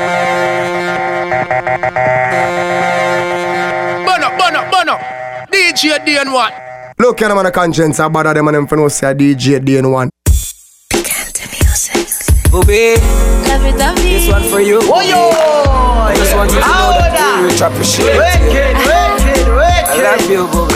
[4.05, 4.95] Bono, bono, bono.
[5.49, 6.53] DJ Daneone.
[6.99, 9.59] Look, you know man the conscience and bother them and them for no say DJ
[9.59, 10.09] Daneone.
[12.51, 12.95] Booby,
[13.45, 14.79] Love it, love this one for you.
[14.83, 15.29] Oh, yo.
[16.09, 19.53] I just want you to know that you will appreciate Wicked, you.
[19.53, 20.73] wicked, I love you, Booby.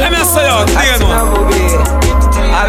[0.00, 2.01] Let me say out, Dean Atina,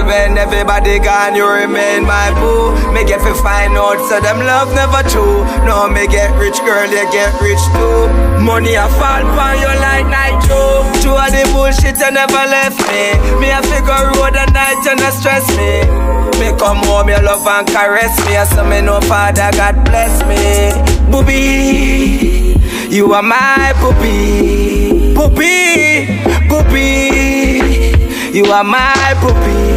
[0.02, 0.38] Booby.
[0.38, 2.74] Everybody gone, you remain my boo.
[2.94, 5.46] Me get fi find out, so them love never true.
[5.66, 8.10] No, me get rich, girl, you get rich too.
[8.42, 10.84] Money I fall on you like nitro.
[11.02, 13.14] Two of the bullshit you never left me.
[13.40, 15.86] Me a figure road at night and not stress me.
[16.40, 18.34] Me come home, you love and caress me.
[18.56, 20.74] So me know Father God bless me.
[21.12, 22.56] Booby,
[22.90, 25.14] you are my booby.
[25.14, 26.20] Booby,
[26.50, 27.94] booby.
[28.34, 29.73] You are my puppy,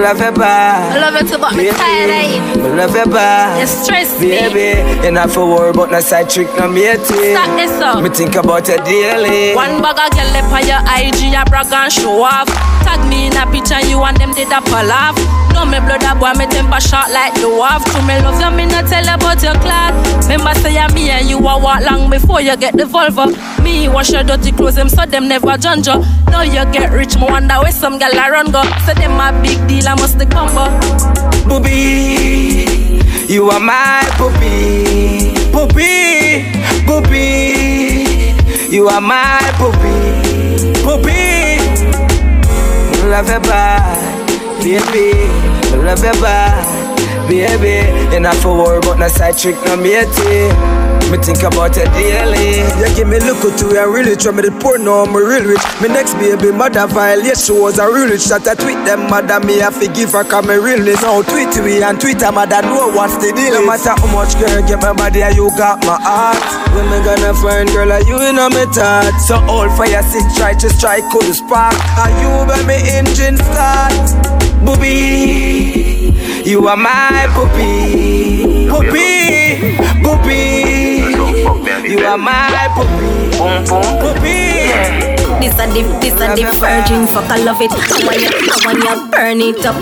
[0.00, 0.96] love you bad.
[0.96, 2.56] I love it about me tired it.
[2.56, 3.60] Me love you bad.
[3.60, 4.28] You stress me.
[4.30, 7.36] Baby, you not for worry about no side trick, no matey.
[7.36, 8.02] Stop this up.
[8.02, 9.54] Me think about you daily.
[9.54, 12.48] One bag of girl on your IG, a brag and show off.
[12.84, 15.16] Tag me a picture, you and them did a off.
[15.52, 17.84] No me blood a boy, me temper short like the wolf.
[17.92, 19.92] To me love you, me not tell about your class.
[20.28, 23.26] Remember say ya me and you a walk long before you get the vulva.
[23.62, 25.96] Me wash your dirty clothes, them so them never you.
[26.28, 28.62] Now you get rich, me wonder where some gal a run go.
[28.86, 30.68] So them a big deal, I must the combo.
[31.48, 33.00] Booby,
[33.32, 35.34] you are my puppy.
[35.50, 36.44] Puppy,
[36.86, 38.34] puppy,
[38.70, 40.72] you are my puppy.
[40.84, 41.19] Puppy,
[43.10, 45.26] love you bad, baby.
[45.76, 48.14] Love you bad, baby.
[48.14, 50.79] You not for worry about no side trick, no matey.
[51.10, 52.62] Me think about it daily.
[52.78, 55.42] You give me look to you and really try me the poor no, I'm real
[55.42, 55.58] rich.
[55.82, 58.30] Me next baby mother violation was a real rich.
[58.30, 61.82] That I tweet them mother me I forgive her come me really now tweet we
[61.82, 63.58] and tweet Twitter mother no what's the deal.
[63.58, 66.38] No matter how much girl get my body, you got my heart.
[66.78, 69.10] When me gonna find girl like you in a me thought.
[69.18, 71.74] So all fire six try to strike could spark.
[72.06, 73.98] And you when me engine start.
[74.62, 76.14] Booby,
[76.46, 78.68] you are my puppy.
[78.70, 79.74] Puppy,
[80.06, 80.89] puppy.
[81.60, 83.38] You are my puppy.
[84.00, 85.09] Puppy.
[85.40, 87.72] This a the, this a the virgin fuck, I love it.
[87.72, 89.76] I want you, I want you burn it up.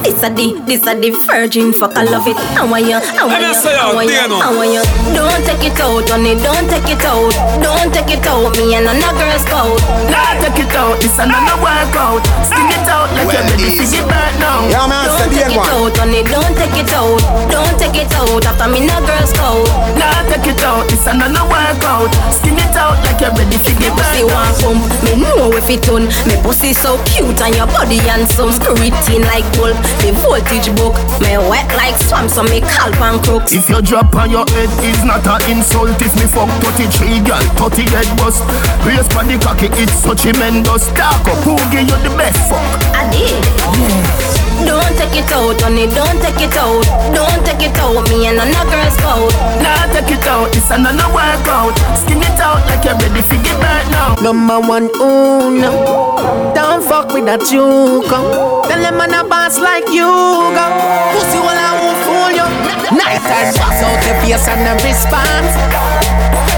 [0.00, 2.36] This a the, this a the virgin fuck, I love it.
[2.56, 4.82] I want you, I want you, I want you, I want you.
[5.12, 8.56] Don't take it out, honey, don't take it out, don't take it out.
[8.56, 9.76] Me and another girl's coat.
[10.08, 12.24] Nah, take it out, this another workout.
[12.48, 14.64] Sting it out like you're ready to get burnt now.
[14.72, 17.20] Yeah, man, Don't take it out, honey, don't take it out,
[17.52, 18.44] don't take it out.
[18.48, 19.68] After me, no girl's coat.
[20.00, 22.08] Nah, take it out, this another workout.
[22.32, 25.01] Sting it out like you're ready to get pussy burnt want pump.
[25.04, 26.06] Me know if it done.
[26.26, 28.52] Me pussy so cute and your body and handsome.
[28.52, 29.76] Screeching like gold.
[30.00, 30.94] The voltage book.
[31.20, 33.52] Me wet like swamp so me calp and crooks.
[33.52, 37.42] If you drop on your head is not an insult If me fuck 33 girl,
[37.58, 38.42] 30 head bust
[38.86, 42.62] Race for the cocky, it's so tremendous Dark up, who give you the best fuck?
[42.94, 44.41] I did.
[44.66, 46.84] Don't take it out, honey, don't take it out.
[47.14, 49.32] Don't take it out, me and another girl's coat.
[49.62, 51.74] Nah, take it out, it's another workout.
[51.98, 54.14] Skin it out like you're ready for get burnt now.
[54.22, 58.30] Number one, ooh no Don't fuck with that you come.
[58.70, 60.06] Tell them man a boss like you
[60.54, 60.66] go
[61.10, 62.48] Pussy well I won't fool you.
[62.94, 65.52] Night and boss out the face and the response.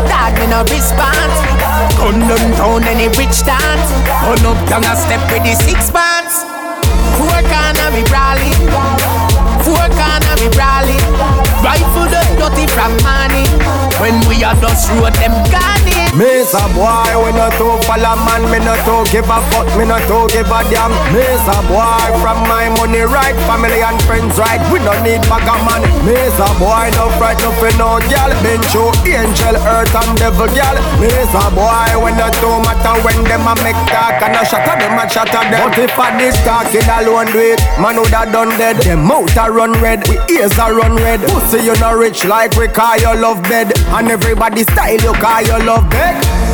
[0.08, 1.36] Dog me no response.
[1.96, 3.88] Gun them down any rich dance.
[4.24, 6.23] Pull up down a step with the six bands
[12.48, 13.44] dirty from money.
[14.00, 15.83] When we are just road them gone
[16.14, 19.64] it Me's a boy, we no too follow man, me no too give a fuck,
[19.80, 20.92] me no too give a damn.
[21.10, 25.48] Me's a boy, from my money right, family and friends right, we no need bag
[25.48, 25.82] of man.
[26.04, 30.46] Me's a boy, no fright, no for no gal, been through angel, earth and devil
[30.52, 30.76] gal.
[31.00, 34.76] Me's a boy, we no too matter when them a make talk and a shatter
[34.76, 35.64] them a shatter them.
[35.64, 38.76] But if a this talking alone do it, man would have done dead.
[38.84, 41.24] Them mouth a run red, we ears a run red.
[41.24, 45.40] Pussy you no rich like we call your love bed, and everybody style you call
[45.42, 46.03] your love bed.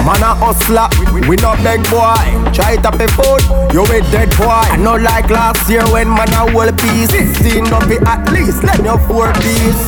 [0.06, 2.16] Man a hustler, we, we not beg boy.
[2.52, 4.48] Try it up a foot, you a dead boy.
[4.48, 7.10] I know like last year when man a whole piece.
[7.10, 9.82] 16 up it at least, let your four piece.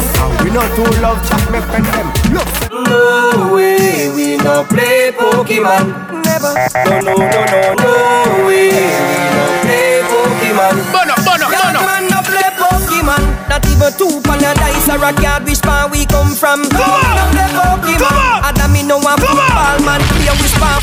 [0.44, 2.08] We not too love chat me friend them.
[2.34, 2.48] Look.
[2.72, 6.22] No way, we no play Pokemon.
[6.24, 6.52] Never.
[6.84, 10.91] No, no, no, no, no way, we no play Pokemon.
[13.53, 16.64] Not even two pan a dice or a card which pan we come from.
[16.72, 18.48] Come on, no play Pokemon.
[18.48, 20.00] And me no one football man.
[20.09, 20.80] Play which pan.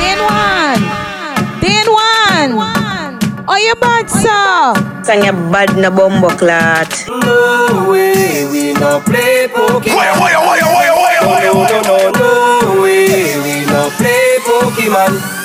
[0.00, 0.80] Then one.
[1.60, 3.18] Then one.
[3.46, 5.04] Oh, you bad, sir.
[5.04, 6.88] Sang you bad na bombo clat.
[7.06, 9.92] No way, we no play Pokemon.
[9.92, 15.39] Why, why, why, why, why, why, No, no, no, no way, we no play Pokemon.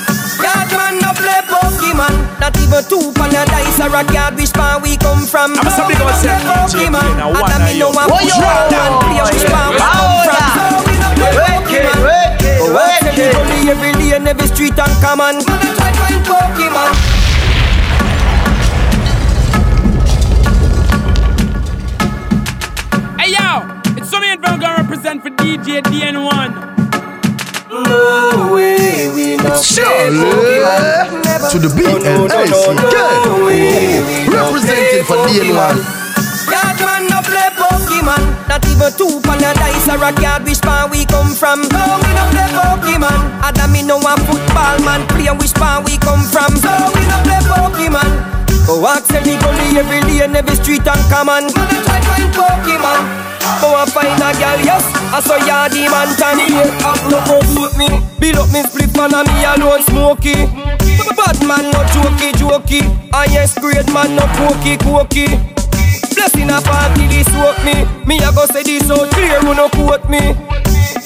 [2.46, 5.58] Not even two pan a dice or a card which pan we come from.
[5.58, 7.18] I'm so big of a play Pokemon.
[7.18, 7.96] Now, And what I are me no you?
[7.98, 8.86] one What push you out want?
[8.86, 10.46] and play which pan we come from.
[10.54, 12.06] So we no play Pokemon.
[12.62, 15.42] Oh, I tell you only every day and every street and common.
[15.42, 16.94] Gonna try find Pokemon.
[23.18, 23.66] Hey yo,
[23.98, 26.85] it's some man from represent for DJ Daneone.
[27.84, 28.56] No
[31.52, 32.80] To the beat and no, no,
[34.32, 35.52] Representing for Daneone.
[35.52, 35.76] Pokemon.
[36.52, 38.24] Yard man no play Pokemon.
[38.48, 41.64] Not even two pan a dice or a card which pan we come from.
[41.64, 43.20] So we no play Pokemon.
[43.44, 45.06] Adam me no a football man.
[45.08, 46.56] Play which pan we come from.
[46.56, 48.45] So we no play Pokemon.
[48.66, 51.46] Go ask any gully every day and every street and common.
[51.54, 53.02] Man a try find Pokemon.
[53.62, 56.66] Go and find a girl, yes, I saw ya the man tan here.
[56.82, 57.38] Up no go
[57.78, 57.88] me,
[58.20, 60.50] build up me split man and me alone smoky.
[61.14, 62.82] Bad man no jokey jokey,
[63.14, 65.30] and yes great man no cookie cookie.
[66.18, 69.70] Blessing a party this work me, me a go say this out clear who no
[69.70, 70.34] quote me.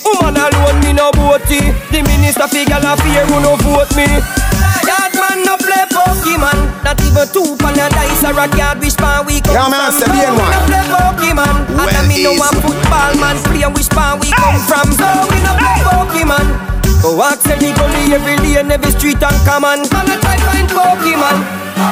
[0.07, 1.60] Woman alone me no boaty,
[1.91, 4.07] the minister figure a fear who no vote me.
[4.88, 8.97] Yard man no play Pokemon, not even two pan a dice or a card which
[8.97, 9.99] pan we come Yeah, man, from.
[9.99, 13.66] say the No, we no play Pokemon, and Well, me no a football man play
[13.72, 14.88] which pan we come from.
[14.95, 16.45] So we no play Pokemon.
[17.01, 19.88] Go ask any gully every day and every street and common.
[19.91, 21.38] Man a try find Pokemon.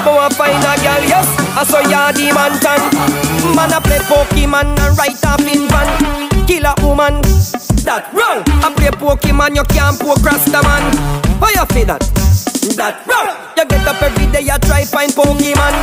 [0.03, 2.79] Go and find a girl, yes, I saw ya the man tan.
[3.55, 5.87] Man a play Pokemon and right off in van.
[6.45, 7.21] Kill a woman,
[7.87, 8.43] that wrong.
[8.63, 10.83] I play Pokemon, you can't poke Rasta man.
[11.39, 12.03] How you feel that?
[12.75, 13.31] That wrong.
[13.55, 15.73] You get up every day, you try find Pokemon.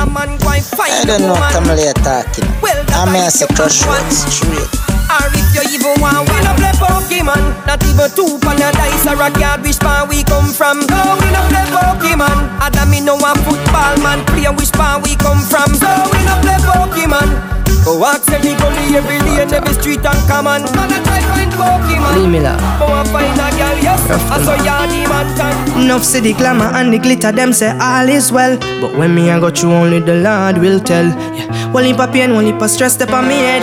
[0.00, 1.52] A man and find I don't know what.
[1.52, 2.48] I'm really talking.
[2.64, 4.70] Well, I'm a crush straight.
[5.10, 9.10] Or if you even want we no play Pokemon Not even two pan a dice
[9.10, 13.00] or a card which pan we come from No, we no play Pokemon Adam me
[13.02, 17.59] no a football man Play which pan we come from So we no play Pokemon
[17.84, 21.52] Go ask every gully every day and every street and common Man a try find
[21.52, 22.54] Pokemon Leave me la.
[22.78, 26.32] Go and find a girl, yes I saw ya the man tan Enough see the
[26.34, 28.56] glamour and the glitter, them say all is well.
[28.80, 31.06] But when me I go through, only the Lord will tell.
[31.06, 33.62] Yeah, one heap of pain, one heap of stress step on me head.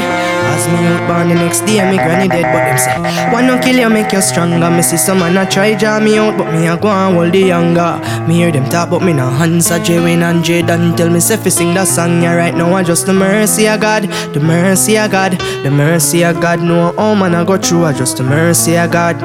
[0.68, 2.43] Me out born the next day, me granny dead.
[2.53, 4.70] But them say, one no kill you, make you stronger.
[4.70, 7.34] Me see some man a try draw me out, but me I go and hold
[7.34, 7.99] the younger.
[8.28, 9.80] Me hear them talk, but me no answer.
[9.80, 12.22] Jwin and Jaden tell me say sing that song.
[12.22, 14.03] Yeah, right now I just the mercy of God,
[14.34, 16.61] the mercy of God, the mercy of God.
[16.61, 19.15] No, all man I go through, I just the mercy of God.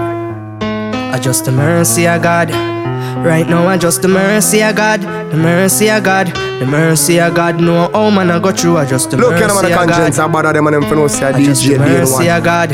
[0.62, 2.71] I just the mercy of God.
[3.18, 5.02] Right now, I just the mercy of God.
[5.02, 6.26] The mercy of God.
[6.28, 7.60] The mercy of God.
[7.60, 8.78] No, oh man, I go through.
[8.78, 9.88] I just the Look mercy at them of on the God.
[9.88, 12.42] conscience and bother them and them for no say I just DJ the mercy of
[12.44, 12.70] God.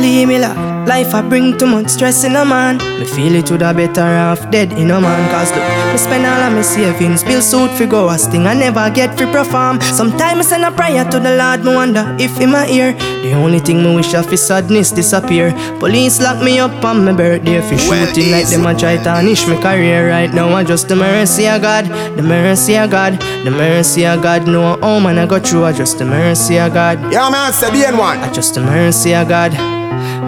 [0.00, 0.75] Leave me la.
[0.86, 2.78] Life I bring too much stress in a man.
[3.00, 5.30] Me feel it would a better off dead in a man.
[5.32, 7.24] Cause look, me spend all of my savings.
[7.24, 8.46] Bill suit fi go a sting.
[8.46, 9.80] I never get free perform.
[9.80, 11.64] Sometimes I send a prayer to the Lord.
[11.64, 12.92] Me wonder if in my ear.
[13.22, 15.50] The only thing me wish of is sadness disappear.
[15.80, 19.44] Police lock me up on my birthday for Well, shooting like them a try tarnish
[19.48, 20.08] my career.
[20.08, 21.86] Right now I just the mercy of God.
[22.16, 23.18] The mercy of God.
[23.44, 24.46] The mercy of God.
[24.46, 25.64] No, oh man, I go through.
[25.64, 27.12] I just the mercy of God.
[27.12, 28.18] Yeah, man, say the one.
[28.18, 29.75] I just the mercy of God.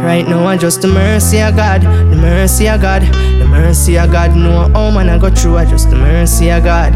[0.05, 4.11] Right now, I just the mercy of God, the mercy of God, the mercy of
[4.11, 4.35] God.
[4.37, 5.59] No, oh man, I go through.
[5.59, 6.93] I just the mercy of God,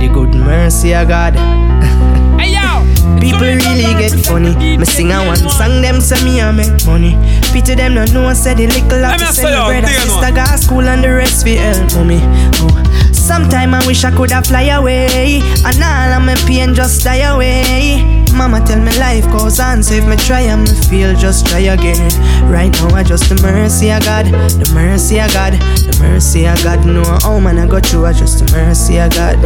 [0.00, 1.34] the good mercy of God.
[2.34, 2.82] Hey yo,
[3.20, 4.76] People really get funny.
[4.76, 7.16] Me sing a one song, them say me I make money.
[7.52, 10.32] Pity them no know, say the little me to send yo, me brother, dear sister
[10.34, 12.20] got school and the rest fi help mommy.
[12.60, 13.03] Oh.
[13.24, 17.24] Sometime I wish I could have fly away, and all of my pain just die
[17.24, 18.04] away.
[18.34, 21.60] Mama tell me life goes on, so if me try and me feel, just try
[21.60, 22.12] again.
[22.50, 26.62] Right now I just the mercy of God, the mercy of God, the mercy of
[26.62, 26.84] God.
[26.84, 29.38] No, oh man, I go through, I just the mercy of God.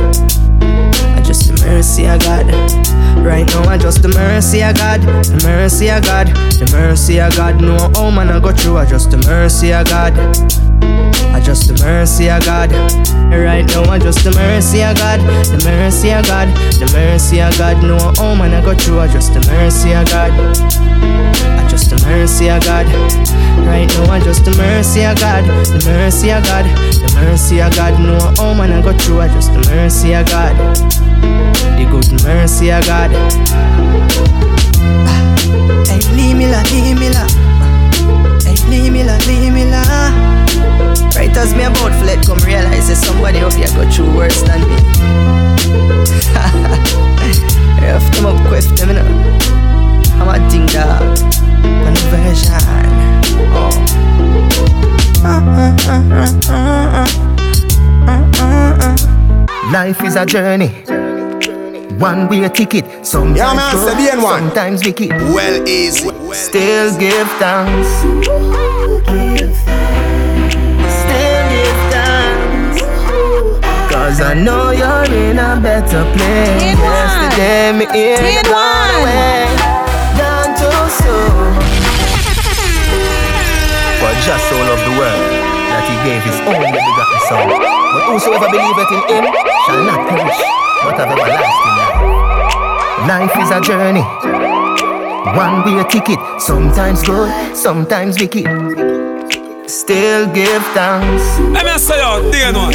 [1.15, 2.47] I just the mercy of God.
[3.25, 7.37] Right now, I just the mercy of God, the mercy of God, the mercy of
[7.37, 7.61] God.
[7.61, 8.79] No, oh man, I go through.
[8.79, 10.68] I just the mercy of God.
[10.83, 12.73] I just the mercy of God.
[13.31, 16.49] Right now, I just the mercy of God, the mercy of God,
[16.79, 17.83] the mercy of God.
[17.83, 19.01] No, oh man, I go through.
[19.01, 20.33] I just the mercy of God.
[20.33, 22.87] I just the mercy of God.
[23.67, 27.75] Right now, I just the mercy of God, the mercy of God, the mercy of
[27.75, 28.01] God.
[28.01, 29.21] No, oh man, I go through.
[29.21, 30.57] I just the mercy of God,
[31.77, 33.11] the good mercy of God.
[35.87, 37.27] Hey, leave me la, leave me la.
[38.43, 40.38] Hey, leave me la, leave me la.
[41.19, 44.41] Right as me about to let come realize that somebody up here got through worse
[44.43, 44.77] than me.
[47.83, 49.03] Rough them up, quiff them, you know.
[50.23, 51.19] I'm a ding dog,
[51.67, 52.55] an version.
[53.51, 53.75] Oh.
[59.73, 60.69] Life is a journey.
[61.99, 63.05] One way ticket.
[63.05, 64.39] Sometimes Yeah, man, good, say the N one.
[64.45, 65.11] sometimes wicked.
[65.11, 66.09] Well, easy.
[66.33, 67.89] Still give thanks.
[67.99, 68.39] Still
[74.09, 76.57] Cause I know you're in a better place.
[76.65, 76.97] Tin one.
[76.97, 79.05] Yesterday me hear Tin you gone one.
[79.05, 79.45] away.
[80.17, 81.53] Gone too soon.
[84.01, 85.29] For just so loved the world
[85.69, 87.53] that he gave his only begotten son.
[87.53, 89.25] But whosoever believeth in him
[89.69, 90.41] shall not perish,
[90.89, 92.01] but have everlasting life.
[93.13, 94.09] Life is a journey.
[95.37, 99.18] One way ticket, sometimes good, sometimes wicked.
[99.69, 101.39] Still give thanks.
[101.53, 102.73] Let me say you, day one.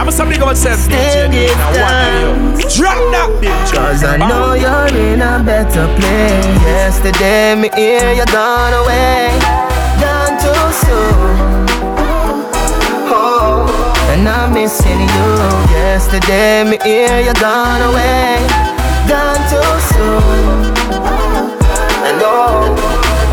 [0.00, 0.80] I'm something about self.
[0.80, 2.74] Still give thanks.
[2.74, 3.74] Drop that bitch.
[3.76, 4.88] Cause I know uh-huh.
[4.88, 6.46] you're in a better place.
[6.64, 9.28] Yesterday, me hear you gone away.
[10.00, 11.68] Gone too soon.
[13.12, 13.68] Oh,
[14.08, 15.28] and I'm missing you.
[15.76, 18.40] Yesterday, me hear you gone away.
[19.04, 20.72] Gone too soon.
[22.08, 22.72] And oh,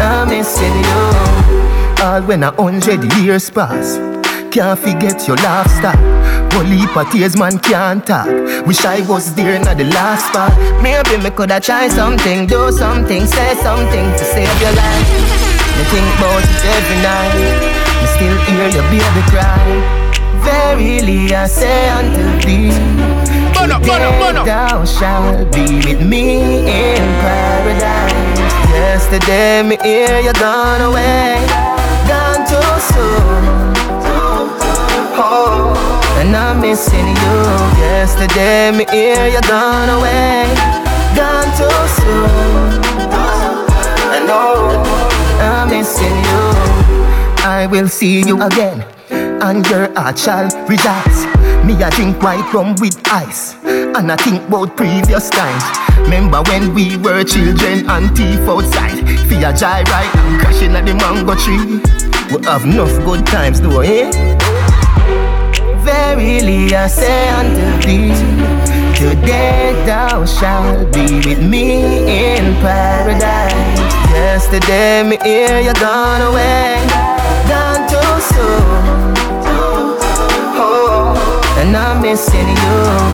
[0.04, 1.83] I'm missing you.
[2.04, 3.96] All when a hundred years pass,
[4.52, 5.98] can't forget your laugh stop.
[6.54, 8.28] Only of tears man can't talk.
[8.68, 10.52] Wish I was there in the last part.
[10.84, 15.10] Maybe me coulda try something, do something, say something to save your life.
[15.80, 17.36] Me think about it every night.
[18.02, 19.64] Me still hear your baby cry.
[20.44, 22.76] Verily I say unto thee,
[23.56, 28.12] today thou shalt be with me in paradise.
[28.76, 31.40] Yesterday me hear you gone away,
[32.44, 33.74] gone too soon.
[34.06, 34.58] Oh,
[35.18, 37.38] oh, and I'm missing you.
[37.80, 40.46] Yesterday me hear you gone away,
[41.16, 42.84] gone too soon.
[44.16, 44.84] And oh,
[45.40, 46.44] I'm missing you.
[47.46, 51.26] I will see you again, and your heart shall rejoice.
[51.64, 55.64] Me a drink white rum with ice, and I think about previous times.
[56.00, 59.00] Remember when we were children and thief outside?
[59.30, 62.13] Fear joyride and crashing at the mango tree.
[62.34, 64.10] We have enough good times though, eh?
[65.86, 68.10] Verily I say unto thee,
[68.96, 73.80] today thou shalt be with me in paradise.
[74.10, 76.84] Yesterday me hear you gone away,
[77.48, 79.14] gone too soon.
[80.58, 82.94] Oh, and I'm missing you.